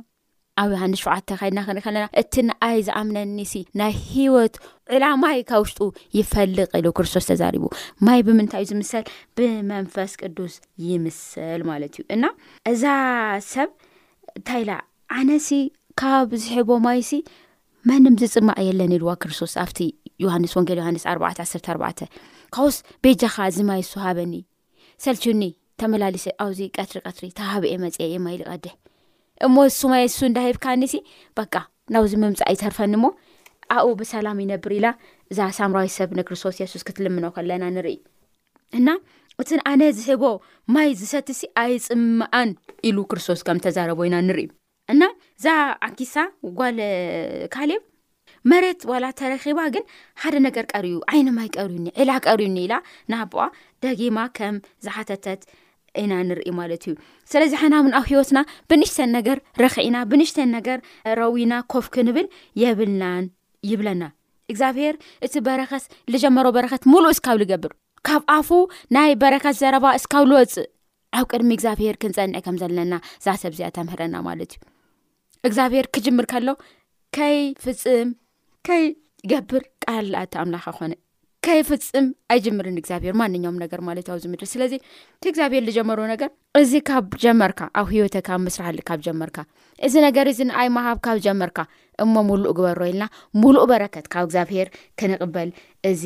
ኣብይ 0.61 0.77
ሓ 0.81 0.85
ሸዓ 1.01 1.15
ከይድና 1.39 1.59
ክሪኢ 1.65 1.81
ከለና 1.85 2.05
እቲ 2.21 2.33
ንኣይ 2.45 2.77
ዝኣምነኒሲ 2.85 3.51
ናይ 3.79 3.91
ሂወት 4.11 4.55
ዕላማይ 4.97 5.37
ካብ 5.49 5.61
ውሽጡ 5.63 5.79
ይፈልቅ 6.17 6.69
ሎ 6.85 6.89
ክርስቶስ 6.97 7.25
ተዛሪቡ 7.29 7.65
ማይ 8.07 8.19
ብምንታይ 8.27 8.63
እዩ 8.65 8.69
ዝምሰል 8.71 9.03
ብመንፈስ 9.39 10.13
ቅዱስ 10.21 10.55
ይምስል 10.87 11.61
ማለት 11.71 11.93
እዩ 11.99 12.05
እና 12.15 12.25
እዛ 12.71 12.83
ሰብ 13.53 13.69
ታይላ 14.49 14.71
ኣነሲ 15.17 15.51
ካብ 16.01 16.31
ዝሕቦ 16.45 16.71
ማይሲ 16.87 17.11
መንም 17.89 18.15
ዝፅማእ 18.19 18.59
የለን 18.67 18.93
ኢልዋ 18.95 19.11
ክርስቶስ 19.23 19.51
ኣብቲ 19.63 19.77
ዮሃንስ 20.23 20.53
ወንጌል 20.57 20.77
ዮሃንስ 20.81 21.03
4 21.11 21.83
1 21.89 22.01
ካውስ 22.55 22.77
ቤጃ 23.03 23.21
ኻ 23.33 23.45
እዚ 23.51 23.57
ማይ 23.69 23.81
ሱ 23.89 23.93
ሃበኒ 24.05 24.33
ሰልችውኒ 25.03 25.43
ተመላለዩሰብ 25.81 26.33
ኣብዚ 26.45 26.59
ቀትሪቀትሪ 26.77 27.25
ተባብኤ 27.39 27.73
መፅየ 27.83 28.17
ማይልቀድሕ 28.25 28.73
እሞ 29.47 29.55
እሱ 29.71 29.79
ማይ 29.93 30.03
ሱ 30.17 30.19
እንዳሂብካኒሲ 30.29 30.95
በ 31.39 31.45
ናብዚ 31.95 32.11
ምምፃእ 32.25 32.51
ይተርፈኒ 32.57 32.93
ሞ 33.05 33.13
ኣብኡ 33.77 33.87
ብሰላም 34.03 34.41
ይነብር 34.45 34.73
ኢላ 34.79 34.87
እዛ 35.31 35.39
ሳምራዊ 35.59 35.87
ሰብ 35.97 36.11
ንክርስቶስ 36.21 36.59
ሱስ 36.75 36.85
ክትልምኖ 36.89 37.25
ከለና 37.37 37.63
ንርኢእና 37.77 38.89
እቲ 39.43 39.49
ኣነ 39.73 39.81
ዝህቦ 40.01 40.23
ማይ 40.77 40.89
ዝሰት 41.01 41.29
ሲ 41.39 41.43
ኣይ 41.65 41.75
ፅመኣን 41.87 42.51
ኢሉ 42.89 42.97
ክርስቶስ 43.13 43.41
ከም 43.47 43.57
ተዛረበዩና 43.67 44.15
ንሪኢ 44.29 44.47
እዛ 45.39 45.45
ኣንኪሳ 45.85 46.13
ጓል 46.59 46.77
ካሌብ 47.55 47.81
መሬት 48.51 48.81
ዋላ 48.91 49.05
ተረኺባ 49.19 49.59
ግን 49.75 49.83
ሓደ 50.21 50.35
ነገር 50.47 50.65
ቀርዩ 50.73 50.93
ዓይንማይ 51.13 51.49
ቀርዩኒ 51.55 51.87
ዕላ 52.01 52.11
ቀርዩኒኢላ 52.27 52.73
ናብ 53.11 53.33
ደጊማ 53.83 54.19
ከም 54.37 54.55
ዝሓተተት 54.85 55.41
ኢና 56.01 56.13
ንርኢ 56.29 56.47
ማለት 56.59 56.83
እዩ 56.89 56.93
ስለዚ 57.31 57.53
ሓና 57.61 57.75
ውን 57.83 57.93
ኣብ 57.99 58.05
ሂወትና 58.11 58.39
ብንሽተን 58.71 59.11
ነገር 59.17 59.37
ረክዒና 59.63 59.97
ብንሽተን 60.11 60.49
ነገር 60.57 60.79
ረዊና 61.19 61.53
ኮፍክ 61.73 61.95
ንብል 62.07 62.27
የብልናን 62.61 63.25
ይብለና 63.71 64.03
እግዚኣብሄር 64.53 64.95
እቲ 65.27 65.33
በረከስ 65.47 65.85
ዝጀመሮ 66.15 66.47
በረከት 66.57 66.83
ሙሉእ 66.93 67.17
ስካብ 67.19 67.37
ዝገብር 67.43 67.73
ካብ 68.09 68.23
ኣፉ 68.37 68.49
ናይ 68.97 69.13
በረከስ 69.23 69.57
ዘረባ 69.63 69.87
እስካብ 69.99 70.25
ዝወፅእ 70.31 70.69
ኣብ 71.19 71.27
ቅድሚ 71.33 71.51
እግዚኣብሄር 71.57 71.97
ክንፀኒዕ 72.03 72.41
ከም 72.47 72.57
ዘለና 72.63 72.93
ዛ 73.27 73.37
ሰብዚያ 73.45 73.69
ተምህረና 73.77 74.15
ማለት 74.29 74.51
እዩ 74.57 74.63
እግዚኣብሄር 75.47 75.85
ክጅምር 75.95 76.25
ከሎ 76.31 76.47
ከይ 77.15 77.37
ፍፅም 77.63 78.09
ከይ 78.67 78.85
ገብር 79.31 79.63
ቃል 79.83 80.07
ኣተ 80.21 80.33
ኣምላኽ 80.43 80.65
ኾነ 80.77 80.93
ከይፍፅም 81.45 82.07
ኣይጅምርን 82.33 82.77
እግዚብሄር 82.79 83.13
ማንኛውም 83.21 83.57
ነገር 83.63 83.79
ማለት 83.87 84.05
እዩኣብ 84.07 84.19
ዚ 84.23 84.31
ምድርስ 84.31 84.51
ስለዚ 84.55 84.73
እቲ 85.17 85.23
እግዚኣብሄር 85.31 85.63
ዝጀመር 85.69 85.99
ነገር 86.13 86.29
እዚ 86.61 86.71
ካብ 86.89 87.07
ጀመርካ 87.23 87.59
ኣብ 87.81 87.87
ህወተካ 87.95 88.27
ብ 88.39 88.41
ምስራሕሊ 88.47 88.79
ካብ 88.89 88.99
ጀመርካ 89.07 89.37
እዚ 89.87 89.95
ነገር 90.07 90.27
እዚ 90.31 90.39
ንኣይ 90.49 90.69
ማሃብ 90.77 90.99
ካብ 91.07 91.19
ጀመርካ 91.27 91.57
እሞ 92.05 92.13
ምሉእ 92.29 92.53
ግበሮ 92.59 92.81
ኢልና 92.91 93.05
ሙሉእ 93.43 93.65
በረከት 93.71 94.07
ካብ 94.15 94.25
እግዚኣብሄር 94.29 94.69
ክንቕበል 95.01 95.51
እዚ 95.91 96.03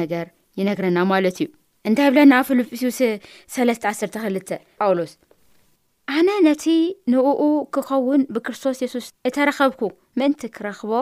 ነገር 0.00 0.26
ይነግረና 0.60 0.98
ማለት 1.12 1.38
እዩ 1.42 1.48
እንታይ 1.90 2.08
ብለና 2.14 2.32
ፊልጵስ 2.48 2.98
ሰለስተ 3.56 3.84
1ክልተ 4.20 4.50
ጳውሎስ 4.80 5.12
ኣነ 6.16 6.28
ነቲ 6.46 6.64
ንኡ 7.12 7.24
ክኸውን 7.74 8.20
ብክርስቶስ 8.34 8.76
የሱስ 8.82 9.06
እተረኸብኩ 9.28 9.80
ምእንቲ 10.18 10.40
ክረክቦ 10.54 10.92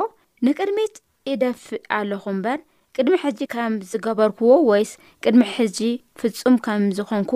ንቅድሚት 0.46 0.94
ይደፍእ 1.30 1.82
ኣለኹ 1.96 2.24
እምበር 2.32 2.58
ቅድሚ 2.96 3.14
ሕጂ 3.24 3.38
ከም 3.52 3.74
ዝገበርክዎ 3.90 4.48
ወይስ 4.70 4.92
ቅድሚ 5.24 5.42
ሕጂ 5.58 5.78
ፍፁም 6.20 6.56
ከም 6.64 6.82
ዝኾንኩ 6.98 7.32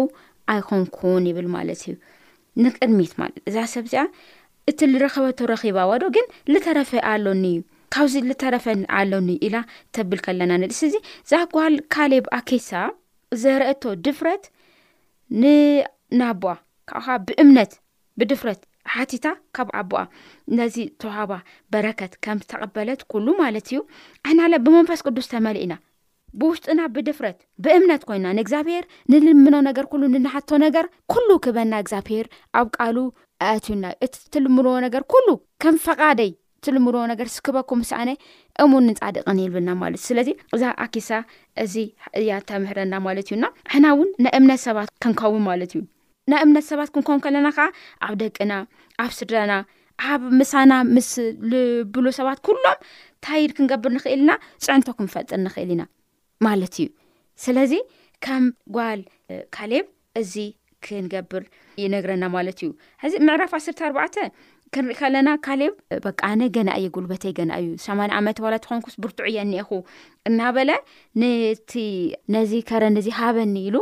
ኣይኮንኩን 0.55 1.27
ይብል 1.31 1.49
ማለት 1.57 1.83
እዩ 1.87 1.95
ንቅድሚት 2.65 3.13
ማለት 3.21 3.39
እዛ 3.51 3.57
ሰብ 3.75 3.85
እዚኣ 3.91 4.03
እቲ 4.73 4.81
ዝረክበቶ 4.95 5.39
ረኺባዎ 5.53 5.91
ዶ 6.03 6.09
ግን 6.17 6.27
ዝተረፈ 6.55 6.91
ኣሎኒእዩ 7.13 7.61
ካብዚ 7.97 8.15
ዝተረፈ 8.29 8.67
ኣሎኒዩ 9.01 9.39
ኢላ 9.49 9.57
ተብል 9.99 10.21
ከለና 10.27 10.53
ነድሲ 10.63 10.81
እዚ 10.89 10.97
ዛጓል 11.33 11.77
ካሌብ 11.97 12.27
ኣኬሳ 12.41 12.71
ዘርአቶ 13.45 13.83
ድፍረት 14.07 14.45
ንናቦ 15.43 16.45
ካብ 16.90 16.98
ከዓ 17.07 17.16
ብእምነት 17.26 17.72
ብድፍረት 18.18 18.61
ሓቲታ 18.92 19.26
ካብ 19.57 19.68
ዓቦኣ 19.81 20.00
ነዚ 20.59 20.76
ተዋሃባ 21.00 21.33
በረከት 21.72 22.12
ከም 22.24 22.38
ዝተቐበለት 22.42 23.00
ኩሉ 23.12 23.26
ማለት 23.42 23.66
እዩ 23.70 23.79
እሕናለ 24.26 24.55
ብመንፈስ 24.64 25.00
ቅዱስ 25.07 25.26
ተመሊ 25.33 25.57
ኢና 25.64 25.74
ብውሽጡና 26.40 26.81
ብድፍረት 26.94 27.38
ብእምነት 27.66 28.03
ኮይና 28.09 28.26
ንእግዚኣብሔር 28.38 28.85
ንልምኖ 29.12 29.55
ነገር 29.68 29.87
ኩሉ 29.92 30.03
ንነሓቶ 30.14 30.50
ነገር 30.66 30.87
ኩሉ 31.12 31.29
ክበና 31.44 31.72
እግዚኣብሄር 31.85 32.26
ኣብ 32.61 32.68
ቃሉ 32.79 32.96
ኣትእዩና 33.50 33.85
እቲ 34.07 34.14
ትልምርዎ 34.37 34.74
ነገር 34.87 35.05
ኩሉ 35.14 35.29
ከም 35.64 35.76
ፈቓደይ 35.87 36.33
ትልምርዎ 36.66 37.03
ነገር 37.12 37.29
ስክበኩም 37.35 37.83
ሳኣነ 37.90 38.11
እሙን 38.64 38.87
ንፃድቀን 38.90 39.40
የልብና 39.42 39.68
ማለት 39.85 39.98
እዩ 40.03 40.09
ስለዚ 40.11 40.29
እዛ 40.57 40.62
ኣኪሳ 40.87 41.11
እዚ 41.64 41.74
እያተምህረና 42.22 42.94
ማለት 43.07 43.29
እዩና 43.31 43.44
እሕና 43.70 43.85
እውን 43.96 44.11
ናእምነት 44.26 44.62
ሰባት 44.68 44.90
ክንኸውን 45.05 45.42
ማለት 45.50 45.72
እዩ 45.76 45.83
ና 46.31 46.38
እምነት 46.45 46.64
ሰባት 46.71 46.90
ክንከን 46.95 47.21
ከለና 47.25 47.49
ከዓ 47.57 47.64
ኣብ 48.07 48.12
ደቅና 48.23 48.53
ኣብ 49.05 49.11
ስድዳና 49.19 49.53
ኣብ 50.11 50.23
ምሳና 50.40 50.73
ምስ 50.95 51.09
ልብሉ 51.53 52.05
ሰባት 52.19 52.38
ኩሎም 52.49 52.66
ታይድ 53.25 53.51
ክንገብር 53.57 53.90
ንኽእልኢና 53.97 54.31
ፅዕንቶ 54.66 54.87
ክንፈልጥር 54.99 55.40
ንኽእል 55.47 55.71
ኢና 55.77 55.83
ማለት 56.47 56.75
እዩ 56.81 56.87
ስለዚ 57.45 57.73
ከም 58.25 58.45
ጓል 58.77 59.01
ካሌብ 59.57 59.87
እዚ 60.21 60.35
ክንገብር 60.87 61.45
ይነግረና 61.83 62.25
ማለት 62.37 62.59
እዩ 62.64 62.71
ሕዚ 63.05 63.14
ምዕራፍ 63.27 63.53
1ኣ 63.61 64.27
ክንሪኢ 64.75 64.97
ከለና 64.99 65.29
ካሌብ 65.47 65.73
በቃነ 66.05 66.43
ገናእየ 66.57 66.88
ጉልበተይ 66.97 67.33
ገና 67.38 67.51
እዩ 67.62 67.71
8 67.85 68.12
ዓመት 68.19 68.38
ዋላትኮንኩስ 68.45 68.95
ብርቱዕ 69.05 69.27
የ 69.37 69.45
ኒአኹ 69.53 69.71
እናበለ 70.29 70.71
ነቲ 71.23 71.73
ነዚ 72.35 72.53
ከረ 72.69 72.83
ንዚ 72.97 73.07
ሃበኒ 73.19 73.55
ኢሉ 73.69 73.77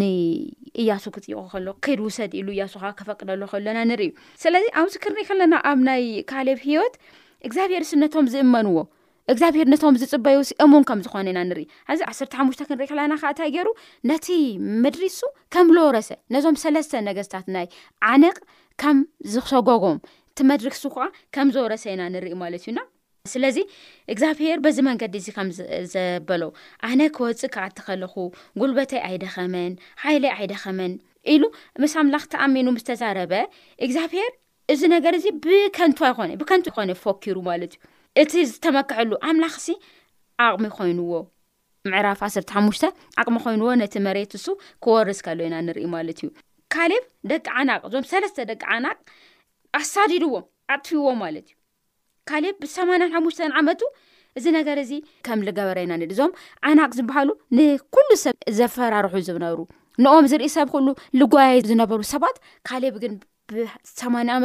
ንእያሱ 0.00 1.04
ክጥቁ 1.14 1.34
ከሎ 1.52 1.66
ከድ 1.84 2.00
ውሰድ 2.06 2.32
ኢሉ 2.40 2.48
እያሱ 2.56 2.72
ከዓ 2.82 2.90
ከፈቅደሉ 2.98 3.42
ከሎና 3.52 3.78
ንርኢ 3.90 4.10
ስለዚ 4.42 4.66
ኣብዚ 4.80 4.94
ክንርኢ 5.04 5.24
ከለና 5.30 5.54
ኣብ 5.70 5.80
ናይ 5.88 6.04
ካሌብ 6.32 6.58
ሂወት 6.68 6.94
እግዚኣብሄርስ 7.48 7.90
ነቶም 8.02 8.26
ዝእመንዎ 8.34 8.76
እግዚኣብሄር 9.32 9.66
ነቶም 9.72 9.98
ዝፅበይሲ 10.02 10.50
እሙን 10.64 10.84
ከም 10.88 11.00
ዝኾነ 11.06 11.26
ኢና 11.32 11.40
ንርኢ 11.48 11.64
ሕዚ 11.90 12.00
ዓስርተ 12.10 12.32
ሓሙሽተ 12.38 12.62
ክንሪኢ 12.68 12.86
ከለና 12.92 13.12
ከዓ 13.22 13.30
እንታይ 13.32 13.50
ገይሩ 13.56 13.68
ነቲ 14.10 14.26
ምድሪሱ 14.84 15.20
ከም 15.56 15.68
ዝወረሰ 15.76 16.08
ነዞም 16.36 16.56
ሰለስተ 16.64 16.92
ነገስታት 17.08 17.48
ናይ 17.56 17.66
ዓነቅ 18.12 18.36
ከም 18.82 18.98
ዝሰጎጎም 19.34 19.98
ቲመድሪክሱ 20.40 20.82
ከዓ 20.96 21.06
ከም 21.36 21.48
ዝወረሰ 21.56 21.84
ኢና 21.94 22.02
ንርኢ 22.16 22.34
ማለት 22.42 22.62
እዩና 22.66 22.78
ስለዚ 23.32 23.58
እግዚኣብሄር 24.12 24.58
በዚ 24.64 24.76
መንገዲ 24.88 25.14
እዚ 25.20 25.26
ከም 25.36 25.48
ዘበሎው 25.92 26.50
ኣነ 26.88 27.00
ክወፅእ 27.16 27.50
ክኣቲ 27.54 27.76
ከለኹ 27.86 28.14
ጉልበተይ 28.60 29.00
ኣይደኸመን 29.08 29.72
ሓይለይ 30.04 30.32
ኣይደኸመን 30.36 30.92
ኢሉ 31.32 31.42
ምስ 31.82 31.94
ኣምላኽተኣሚኑ 32.02 32.66
ምዝ 32.76 32.84
ተዛረበ 32.90 33.32
እግዚኣብሄር 33.86 34.30
እዚ 34.74 34.80
ነገር 34.94 35.12
እዚ 35.18 35.26
ብከንቱ 35.44 35.98
ይኾነ 36.10 36.30
ብከንቱ 36.42 36.66
ይኮነ 36.72 36.90
ፈኪሩ 37.02 37.36
ማለት 37.50 37.72
እዩ 38.20 38.24
እቲ 38.24 38.32
ዝተመክዐሉ 38.52 39.10
ኣምላኽ 39.30 39.54
ሲ 39.66 39.76
ዓቕሚ 40.46 40.66
ኮይኑዎ 40.78 41.12
ምዕራፍ 41.90 42.20
1ስተሓሙሽተ 42.30 42.84
ዓቕሚ 43.20 43.36
ኮይንዎ 43.44 43.68
ነቲ 43.82 43.94
መሬት 44.06 44.32
እሱ 44.38 44.46
ክወርዝ 44.84 45.20
ካሎ 45.26 45.38
ዩና 45.46 45.56
ንርኢ 45.66 45.86
ማለት 45.96 46.18
እዩ 46.22 46.30
ካሌብ 46.74 47.04
ደቂ 47.30 47.46
ዓናቅ 47.60 47.80
እዞም 47.88 48.04
ሰለስተ 48.12 48.44
ደቂ 48.52 48.62
ዓናቅ 48.74 48.96
ኣሳዲድዎም 49.80 50.44
ኣጥፍይዎም 50.74 51.18
ማለት 51.24 51.46
እዩ 51.50 51.56
ካሌብ 52.30 52.54
ብ8ያ 52.64 53.06
ሓሙሽተ 53.14 53.40
ዓመቱ 53.60 53.80
እዚ 54.38 54.44
ነገር 54.58 54.78
እዚ 54.84 54.92
ከም 55.26 55.40
ዝገበረኢና 55.46 55.92
ንድዞም 56.02 56.32
ዓናቅ 56.68 56.90
ዝበሃሉ 56.98 57.30
ንኩሉ 57.58 58.08
ሰብ 58.24 58.34
ዘፈራርሑ 58.58 59.14
ዝነብሩ 59.28 59.60
ንኦም 60.04 60.26
ዝርኢ 60.32 60.48
ሰብ 60.56 60.68
ኩሉ 60.74 60.86
ልጓያይ 61.20 61.58
ዝነበሩ 61.70 62.00
ሰባት 62.12 62.36
ካብ 62.68 62.84
ግን 63.04 63.14
ብ 63.52 63.56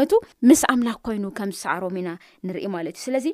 ዓቱ 0.04 0.14
ምስ 0.50 0.62
ኣምላኽኮይኑ 0.74 1.26
ምዝሰዕሮም 1.50 1.96
ኢና 2.02 2.10
ንርኢ 2.48 2.64
ማለት 2.76 2.96
እዩ 2.98 3.04
ስለዚ 3.08 3.26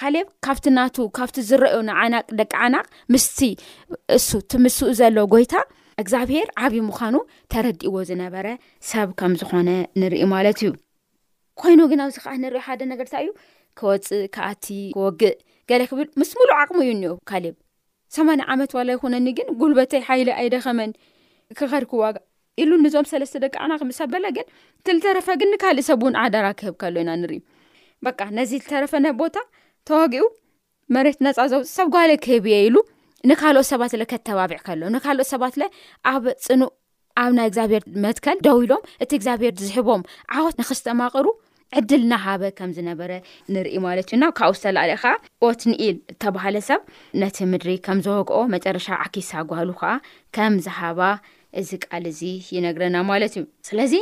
ካሌብ 0.00 0.26
ካብቲ 0.46 0.66
ናቱ 0.76 0.96
ካብቲ 1.18 1.36
ዝረአዩና 1.48 1.90
ዓናቅ 2.04 2.24
ደቂ 2.40 2.52
ዓናቅ 2.66 2.84
ምስቲ 3.14 3.40
እሱ 4.18 4.28
ትምስኡ 4.54 4.90
ዘሎ 5.00 5.16
ጎይታ 5.34 5.54
እግዚኣብሄር 6.02 6.48
ዓብዪ 6.64 6.80
ምዃኑ 6.90 7.16
ተረዲእዎ 7.52 7.96
ዝነበረ 8.10 8.46
ሰብ 8.92 9.10
ከም 9.20 9.34
ዝኾነ 9.42 9.68
ንርኢ 10.00 10.22
ማለት 10.36 10.58
እዩ 10.62 10.70
ኮይኑ 11.60 11.80
ግን 11.90 12.00
ኣብዚ 12.04 12.16
ከዓ 12.24 12.32
ንሪኢ 12.42 12.60
ሓደ 12.66 12.80
ነገር 12.90 13.06
እንታ 13.08 13.20
እዩ 13.24 13.30
ክወፅእ 13.80 14.24
ክኣቲ 14.34 14.66
ክወግእ 14.96 15.36
ገሌ 15.70 15.82
ክብል 15.90 16.08
ምስ 16.20 16.30
ሙሉእ 16.38 16.54
ዓቕሚ 16.60 16.78
እዩ 16.84 16.90
እኒሄ 16.96 17.10
ካሊብ 17.30 17.54
ሰማኒ 18.16 18.40
ዓመት 18.54 18.72
ዋላ 18.76 18.88
ይኹነኒ 18.96 19.26
ግን 19.38 19.48
ጉልበተይ 19.60 20.02
ሓይሊ 20.08 20.28
ኣይደኸመን 20.40 20.90
ክኸድክዋጋ 21.58 22.16
ኢሉ 22.62 22.70
ንዞም 22.84 23.06
ሰለስተ 23.12 23.40
ደቂዓና 23.44 23.72
ክምሰበለ 23.80 24.24
ግን 24.36 24.46
ትተረፈግን 24.86 25.50
ንካልእ 25.54 25.84
ሰብ 25.88 26.00
እውን 26.04 26.14
ኣዳራ 26.24 26.46
ክህብ 26.60 26.74
ከሎ 26.82 26.96
ኢና 27.02 27.10
ንሪ 27.22 27.32
ነዚ 28.38 28.50
ዝተረፈነ 28.62 29.06
ቦታ 29.20 29.36
ተዋጊኡ 29.88 30.24
መሬት 30.94 31.18
ነፃ 31.26 31.36
ዘውፅ 31.52 31.66
ሰብ 31.76 31.88
ጓል 31.94 32.10
ክህብ 32.24 32.44
እየ 32.50 32.56
ኢሉ 32.68 32.76
ንካልኦት 33.30 33.68
ሰባት 33.72 33.92
ለ 34.00 34.06
ከተባቢዕ 34.12 34.58
ከሎ 34.66 34.82
ንካልኦት 34.96 35.28
ሰባትለ 35.34 35.62
ኣብ 36.12 36.24
ፅኑእ 36.46 36.72
ኣብ 37.22 37.32
ናይ 37.38 37.46
እግዚኣብሄር 37.50 37.82
መትከል 38.04 38.38
ደው 38.46 38.56
ኢሎም 38.64 38.82
እቲ 39.02 39.10
እግዚኣብሄር 39.18 39.52
ዝሕቦም 39.64 40.02
ዓወት 40.36 40.56
ንክስተማቅሩ 40.60 41.26
ዕድልናሃበ 41.78 42.42
ከም 42.58 42.70
ዝነበረ 42.76 43.12
ንርኢ 43.54 43.76
ማለት 43.86 44.06
እዩና 44.10 44.24
ካብኡ 44.38 44.52
ዝተላለእ 44.58 44.98
ከዓ 45.02 45.12
ኦት 45.46 45.60
ንኢል 45.70 45.96
እተባሃለ 46.12 46.56
ሰብ 46.68 46.80
ነቲ 47.22 47.36
ምድሪ 47.52 47.70
ከም 47.86 47.98
ዘወግኦ 48.06 48.38
መጨረሻ 48.54 48.86
ዓኪስ 49.04 49.30
ጓህሉ 49.52 49.70
ከዓ 49.80 49.92
ከም 50.36 50.54
ዝሃባ 50.66 51.00
እዚ 51.60 51.70
ቃል 51.86 52.04
እዚ 52.12 52.20
ይነግረና 52.56 52.96
ማለት 53.10 53.34
እዩ 53.38 53.44
ስለዚ 53.70 53.92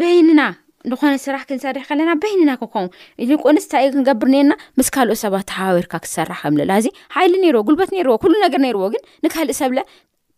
በይንና 0.00 0.42
ንኾነ 0.90 1.14
ስራሕ 1.24 1.42
ክንሰሪሕ 1.48 1.82
ከለና 1.88 2.10
በይንና 2.20 2.50
ክኸም 2.60 2.86
ይቁንስ 3.30 3.64
ንታ 3.68 3.74
ክንገብር 3.94 4.28
እኒኤና 4.30 4.52
ምስ 4.78 4.88
ካልኦ 4.94 5.16
ሰባት 5.24 5.44
ተሓባቢርካ 5.50 5.92
ክትሰራሕ 6.04 6.38
ከምለላ 6.44 6.72
እዚ 6.82 6.86
ሓይሊ 7.16 7.32
ነይርዎ 7.42 7.62
ጉልበት 7.68 7.90
ነይርዎ 7.96 8.14
ኩሉ 8.22 8.32
ነገር 8.46 8.60
ነይርዎ 8.66 8.86
ግን 8.94 9.02
ንካልእ 9.24 9.56
ሰብለ 9.60 9.78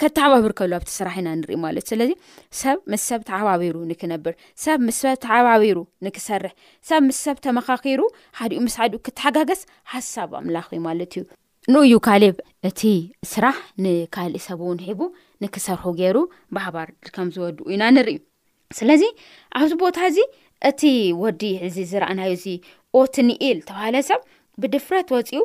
ተተሓባብር 0.03 0.53
ከሎ 0.59 0.73
ኣብቲ 0.77 0.89
ስራሕ 0.99 1.15
ኢና 1.21 1.29
ንሪኢ 1.41 1.57
ማለት 1.65 1.83
እዩ 1.87 1.91
ስለዚ 1.91 2.13
ሰብ 2.61 2.79
ምስ 2.93 3.03
ሰብ 3.09 3.21
ተሓባቢሩ 3.29 3.75
ንክነብር 3.91 4.33
ሰብ 4.63 4.79
ምስ 4.87 4.97
ሰብ 5.05 5.19
ተሓባቢሩ 5.25 5.79
ንክሰርሕ 6.05 6.53
ሰብ 6.89 7.01
ምስ 7.09 7.19
ሰብ 7.27 7.37
ተመኻኺሩ 7.45 8.01
ሓድኡ 8.39 8.59
ምስ 8.65 8.75
ሓኡ 8.81 8.99
ክተሓጋገስ 9.09 9.61
ሓሳብ 9.93 10.33
ኣምላኽ 10.41 10.67
ማለት 10.89 11.13
እዩ 11.19 11.23
ን 11.73 11.75
እዩ 11.89 11.95
ካሌብ 12.09 12.35
እቲ 12.71 12.81
ስራሕ 13.33 13.57
ንካሊእ 13.87 14.43
ሰብ 14.49 14.59
እውን 14.67 14.81
ሂቡ 14.89 15.01
ንክሰርሑ 15.45 15.85
ገይሩ 16.01 16.17
ባህባር 16.59 16.89
ከም 17.15 17.31
ዝወድኡ 17.37 17.63
ኢና 17.77 17.83
ንርኢ 17.97 18.19
ስለዚ 18.81 19.05
ኣብዚ 19.61 19.73
ቦታ 19.85 19.99
እዚ 20.11 20.19
እቲ 20.73 20.83
ወዲ 21.23 21.43
እዚ 21.69 21.77
ዝረአናዩ 21.93 22.33
እዚ 22.41 22.47
ኦትኒኤል 23.03 23.61
ተባሃለ 23.71 23.97
ሰብ 24.11 24.21
ብድፍረት 24.65 25.09
ወፂኡ 25.19 25.41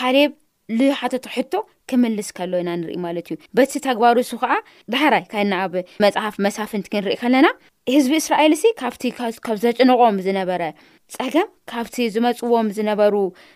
ካሌብ 0.00 0.30
ልዩ 0.78 0.90
ሓተት 0.98 1.24
ሕቶ 1.34 1.52
ክምልስ 1.90 2.28
ከሎ 2.36 2.52
ኢና 2.62 2.70
ንሪኢ 2.80 2.96
ማለት 3.04 3.26
እዩ 3.32 3.36
በቲ 3.56 3.72
ተግባርሱ 3.86 4.30
ከዓ 4.42 4.52
ባሕራይ 4.92 5.24
ካይና 5.32 5.52
ኣብ 5.64 5.72
መፅሓፍ 6.04 6.34
መሳፍንቲ 6.46 6.86
ክንርኢ 6.92 7.14
ከለና 7.22 7.46
ህዝቢ 7.94 8.12
እስራኤል 8.22 8.52
እሲ 8.56 8.64
ካብቲ 8.80 9.02
ካብ 9.46 9.56
ዘጭንቆም 9.64 10.16
ዝነበረ 10.26 10.62
ፀገም 11.16 11.48
ካብቲ 11.72 11.96
ዝመፅዎም 12.14 12.68
ዝነበሩ 12.78 13.14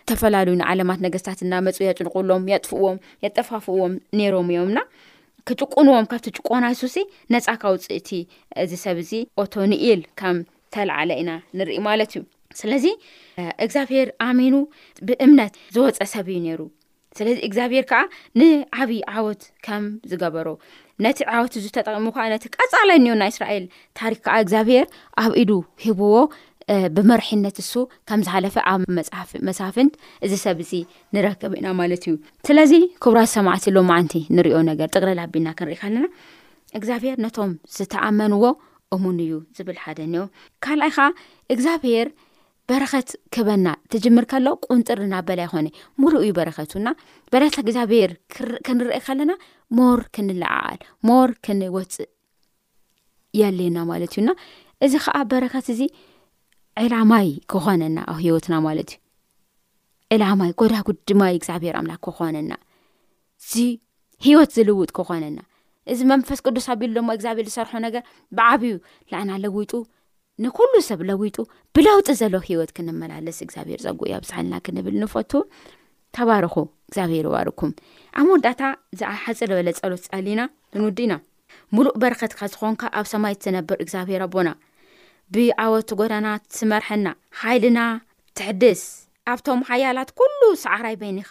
ዝተፈላለዩ 0.08 0.56
ንዓለማት 0.62 1.00
ነገስታት 1.06 1.40
ና 1.52 1.62
መፁ 1.66 1.78
የጭንቑሎም 1.88 2.44
የጥፍእዎም 2.52 2.98
የጠፋፍእዎም 3.26 3.94
ነይሮም 4.20 4.50
እዮምና 4.54 4.78
ክጭቁንዎም 5.50 6.06
ካብቲ 6.12 6.28
ጭቆናይሱ 6.38 6.82
እሲ 6.90 6.98
ነፃ 7.34 7.48
ካ 7.64 7.72
ውፅእቲ 7.74 8.10
እዚ 8.64 8.72
ሰብ 8.84 8.98
እዚ 9.04 9.12
ኦቶ 9.42 9.54
ኒኢል 9.74 10.02
ከም 10.22 10.38
ተላዓለ 10.76 11.10
ኢና 11.22 11.32
ንርኢ 11.60 11.78
ማለት 11.90 12.12
እዩ 12.16 12.22
ስለዚ 12.62 12.84
እግዚኣብሔር 13.66 14.10
ኣሚኑ 14.30 14.54
ብእምነት 15.08 15.54
ዝወፀ 15.76 15.98
ሰብ 16.14 16.26
እዩ 16.34 16.38
ነይሩ 16.48 16.60
ስለዚ 17.18 17.36
እግዚኣብሄር 17.48 17.84
ከዓ 17.90 18.00
ንዓብይ 18.40 19.00
ዓወት 19.14 19.42
ከም 19.66 19.84
ዝገበሮ 20.10 20.48
ነቲ 21.04 21.18
ዓወት 21.36 21.54
እዚተጠቅሙ 21.60 22.06
ከዓ 22.16 22.24
ነቲ 22.34 22.44
ቀፃለኒዮ 22.58 23.12
ናይ 23.22 23.30
እስራኤል 23.34 23.64
ታሪክ 24.00 24.20
ከዓ 24.26 24.34
እግዚኣብሄር 24.44 24.86
ኣብ 25.22 25.32
ኢዱ 25.42 25.50
ሂብዎ 25.84 26.14
ብመርሒነት 26.94 27.56
ንሱ 27.62 27.72
ከም 28.08 28.20
ዝሓለፈ 28.26 28.54
ኣብ 28.72 28.80
መሳፍንት 29.48 29.92
እዚ 30.26 30.32
ሰብ 30.44 30.58
እዚ 30.64 30.72
ንረከብ 31.16 31.52
ኢና 31.58 31.68
ማለት 31.80 32.04
እዩ 32.08 32.14
ስለዚ 32.48 32.72
ክቡራት 33.02 33.30
ሰማዕት 33.34 33.66
ሎመዓንቲ 33.76 34.22
ንሪኦ 34.36 34.60
ነገር 34.70 34.88
ጥቅለል 34.94 35.20
ቢና 35.34 35.48
ክንሪኢከለና 35.60 36.06
እግዚኣብሄር 36.78 37.16
ነቶም 37.26 37.52
ዝተኣመንዎ 37.76 38.42
እሙን 38.94 39.16
እዩ 39.26 39.34
ዝብል 39.58 39.78
ሓደ 39.84 39.98
ኒኦም 40.14 40.28
ካልኣይ 40.64 40.92
ከዓ 40.96 41.06
እግዚኣብሄር 41.54 42.08
በረከት 42.70 43.08
ክበና 43.34 43.68
ትጅምር 43.92 44.24
ከሎ 44.30 44.46
ቁንጥር 44.72 45.00
ናበላ 45.12 45.40
ይኮነ 45.46 45.66
ሙሉእ 46.02 46.24
ዩ 46.28 46.30
በረከትና 46.38 46.88
በረታ 47.32 47.56
እግዚኣብሔር 47.64 48.12
ክንርአ 48.66 48.98
ከለና 49.06 49.32
ሞር 49.78 50.00
ክንለዓኣል 50.16 50.80
ሞር 51.08 51.30
ክንወፅእ 51.46 52.10
የልየና 53.40 53.78
ማለት 53.90 54.12
እዩና 54.16 54.30
እዚ 54.86 54.94
ከዓ 55.04 55.18
በረከት 55.32 55.66
እዚ 55.74 55.80
ዕላማይ 56.84 57.28
ክኾነና 57.52 57.98
ኣብ 58.12 58.18
ሂወትና 58.26 58.54
ማለት 58.68 58.90
እዩ 58.94 59.00
ዕላማይ 60.14 60.50
ጎዳጉድማይ 60.60 61.32
እግዚኣብሔር 61.38 61.76
ኣምላክ 61.80 62.00
ክኾነና 62.06 62.52
እዚ 63.52 63.62
ሂወት 64.26 64.50
ዝልውጥ 64.56 64.90
ክኾነና 64.98 65.38
እዚ 65.92 66.00
መንፈስ 66.12 66.38
ቅዱስ 66.48 66.66
ኣቢሉ 66.74 66.92
ድማ 66.98 67.10
ግዚኣብሔር 67.20 67.46
ዝሰርሖ 67.50 67.72
ነገር 67.86 68.02
ብዓብዩ 68.38 68.74
ላዓና 69.12 69.30
ለውጡ 69.44 69.72
ንኩሉ 70.44 70.72
ሰብ 70.88 71.00
ለዊጡ 71.08 71.36
ብለውጢ 71.76 72.08
ዘለ 72.20 72.34
ሂወት 72.48 72.70
ክንመላለስ 72.76 73.36
እግዚኣብሄር 73.44 73.80
ፀጉእ 73.84 74.08
እዮ 74.08 74.12
ኣብዛሓልና 74.18 74.54
ክንብል 74.64 74.94
ንፈቱ 75.02 75.32
ተባርኹ 76.16 76.54
እግዚኣብሄር 76.88 77.26
ዋርኩም 77.34 77.70
ኣብ 78.20 78.26
ብ 78.28 78.34
ወዳእታ 78.34 78.62
ዝሓፂ 79.00 79.24
ዝበለ 79.38 79.68
ፀሎት 79.78 80.04
ፀሊና 80.10 80.40
ክንውድ 80.72 80.98
ኢና 81.04 81.14
ሙሉእ 81.76 81.96
በረከትካ 82.02 82.40
ዝኾንካ 82.52 82.82
ኣብ 83.00 83.06
ሰማይት 83.12 83.38
ዝነብር 83.46 83.78
እግዚኣብሄር 83.84 84.22
ኣቦና 84.26 84.50
ብኣወት 85.34 85.88
ጎዳና 86.00 86.26
ስመርሐና 86.58 87.06
ካይልና 87.38 87.78
ትሕድስ 88.38 88.82
ኣብቶም 89.34 89.60
ሃያላት 89.70 90.10
ኩሉ 90.20 90.40
ሰዕራይ 90.64 90.96
በይኒ 91.00 91.18
ኢኻ 91.24 91.30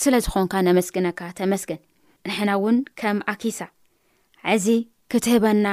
ስለዝኾንካ 0.00 0.52
ነመስግነካ 0.70 1.20
ተመስግን 1.38 1.80
ንሕና 2.28 2.50
እውን 2.58 2.76
ከም 3.00 3.18
ኣኪሳ 3.34 3.60
ዕዚ 4.56 4.66
ክትህበና 5.12 5.66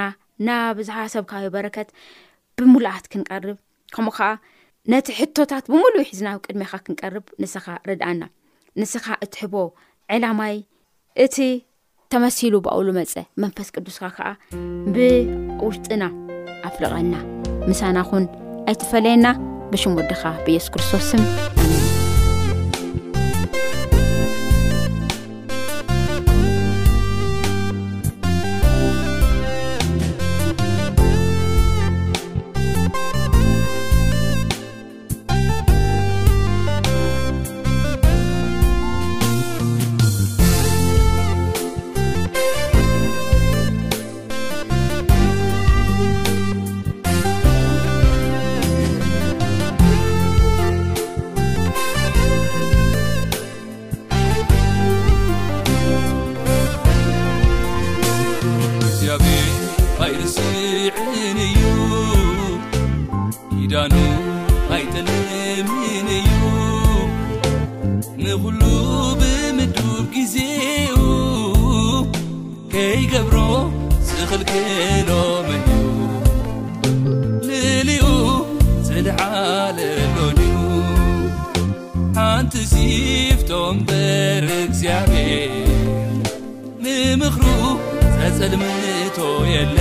ናብ 0.47 0.77
ዝሓሰብካዮ 0.87 1.45
በረከት 1.53 1.89
ብምላኣት 2.61 3.05
ክንቀርብ 3.11 3.57
ከምኡ 3.95 4.11
ኸዓ 4.17 4.27
ነቲ 4.91 5.07
ሕቶታት 5.21 5.65
ብምሉ 5.71 5.93
ውሒዝናብ 6.01 6.37
ቅድሜኻ 6.45 6.71
ክንቀርብ 6.85 7.25
ንስኻ 7.41 7.65
ርድኣና 7.89 8.23
ንስኻ 8.79 9.05
እትሕቦ 9.25 9.53
ዕላማይ 10.15 10.55
እቲ 11.25 11.35
ተመሲሉ 12.13 12.53
ብኣውሉ 12.65 12.87
መፀ 12.99 13.13
መንፈስ 13.43 13.69
ቅዱስካ 13.75 14.03
ከዓ 14.17 14.27
ብውሽጢና 14.95 16.03
ኣፍልቐልና 16.69 17.15
ምሳና 17.71 17.97
ኹን 18.09 18.25
ኣይተፈለየና 18.69 19.27
ብሽም 19.71 19.95
ወድኻ 19.99 20.21
ብኢየሱስ 20.45 20.71
ክርስቶስም 20.75 21.23
ንዂሉ 68.23 68.61
ብምዱብ 69.19 70.05
ጊዜኡ 70.15 70.95
ከይገብሮ 72.73 73.37
ስኽልክሎምን 74.07 75.63
ዩ 75.79 75.97
ልልኡ 77.47 78.07
ስድዓ 78.87 79.19
ለሎድዩ 79.79 80.53
ሓንቲ 82.19 82.53
ሲፍቶም 82.73 83.75
በር 83.89 84.47
እግዚኣብ 84.61 85.11
ንምኽሩ 86.85 87.45
ዘጸልምንቶ 88.17 89.19
የለ 89.53 89.79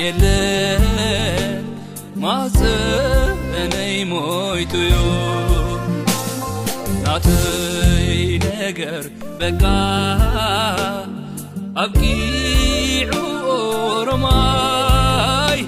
የለ 0.00 0.24
ማፀነይ 2.22 3.94
ሞይቱዩ 4.10 4.92
ናትይ 7.04 8.18
ነገር 8.46 9.04
በቃ 9.40 9.62
ኣብቂዑ 11.84 13.12
ኦሮማይ 13.54 15.62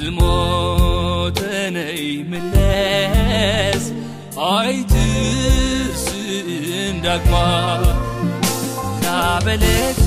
ዝሞተነይ 0.00 2.00
ምለስ 2.30 3.84
ኣይት 4.52 4.94
ስን 6.04 6.50
ዳግማ 7.06 7.34
ና 9.02 9.04
በለት 9.46 9.98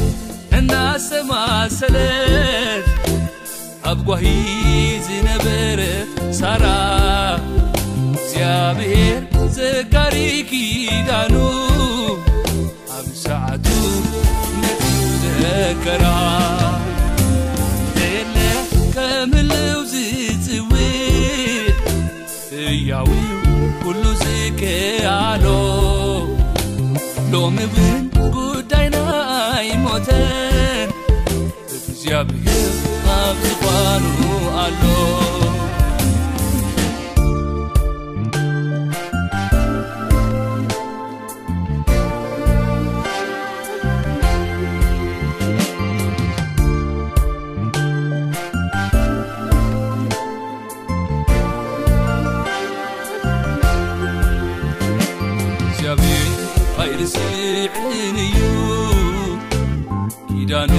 እና 0.60 0.74
ሰማ 1.10 1.32
ሰለት 1.80 2.93
ኣብጓሂ 3.94 4.26
ዝነበረ 5.06 5.82
ሳራ 6.38 6.64
እዚኣብሔር 8.20 9.20
ዘጋሪኪዳኑ 9.58 11.34
ኣብሳዕቱ 12.98 13.68
ነት 14.64 14.82
ዘከራ 15.44 16.06
ለ 18.36 18.48
ከምልው 18.96 19.80
ዝፅዊ 19.94 20.72
እያዊ 22.74 23.10
ኩሉ 23.84 24.04
ዝኬያሎ 24.24 25.46
ሎምግን 27.34 28.02
ጉዳይናይ 28.38 29.70
ሞተን 29.86 30.90
እዝኣብሔር 31.80 33.02
ኣሎ 33.24 34.82
يرسع 56.94 57.32
እዩ 58.18 58.40
ዳن 60.52 60.74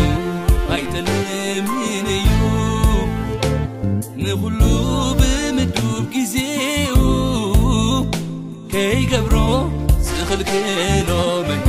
ይتلم 0.79 1.69
ዩ 2.29 2.34
ኩሉ 4.43 4.61
ብምዱብ 5.19 5.81
ጊዜኡ 6.15 6.95
ከይገብሮ 8.73 9.35
ዝኽልክሎመዩ 10.07 11.69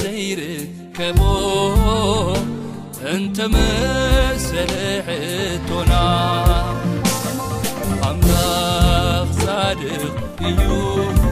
ዘይርከቦ 0.00 1.20
እንተ 3.12 3.38
መሰለሕእቶና 3.54 5.92
ኣላሳድ 8.10 9.82
እዩ 10.52 11.23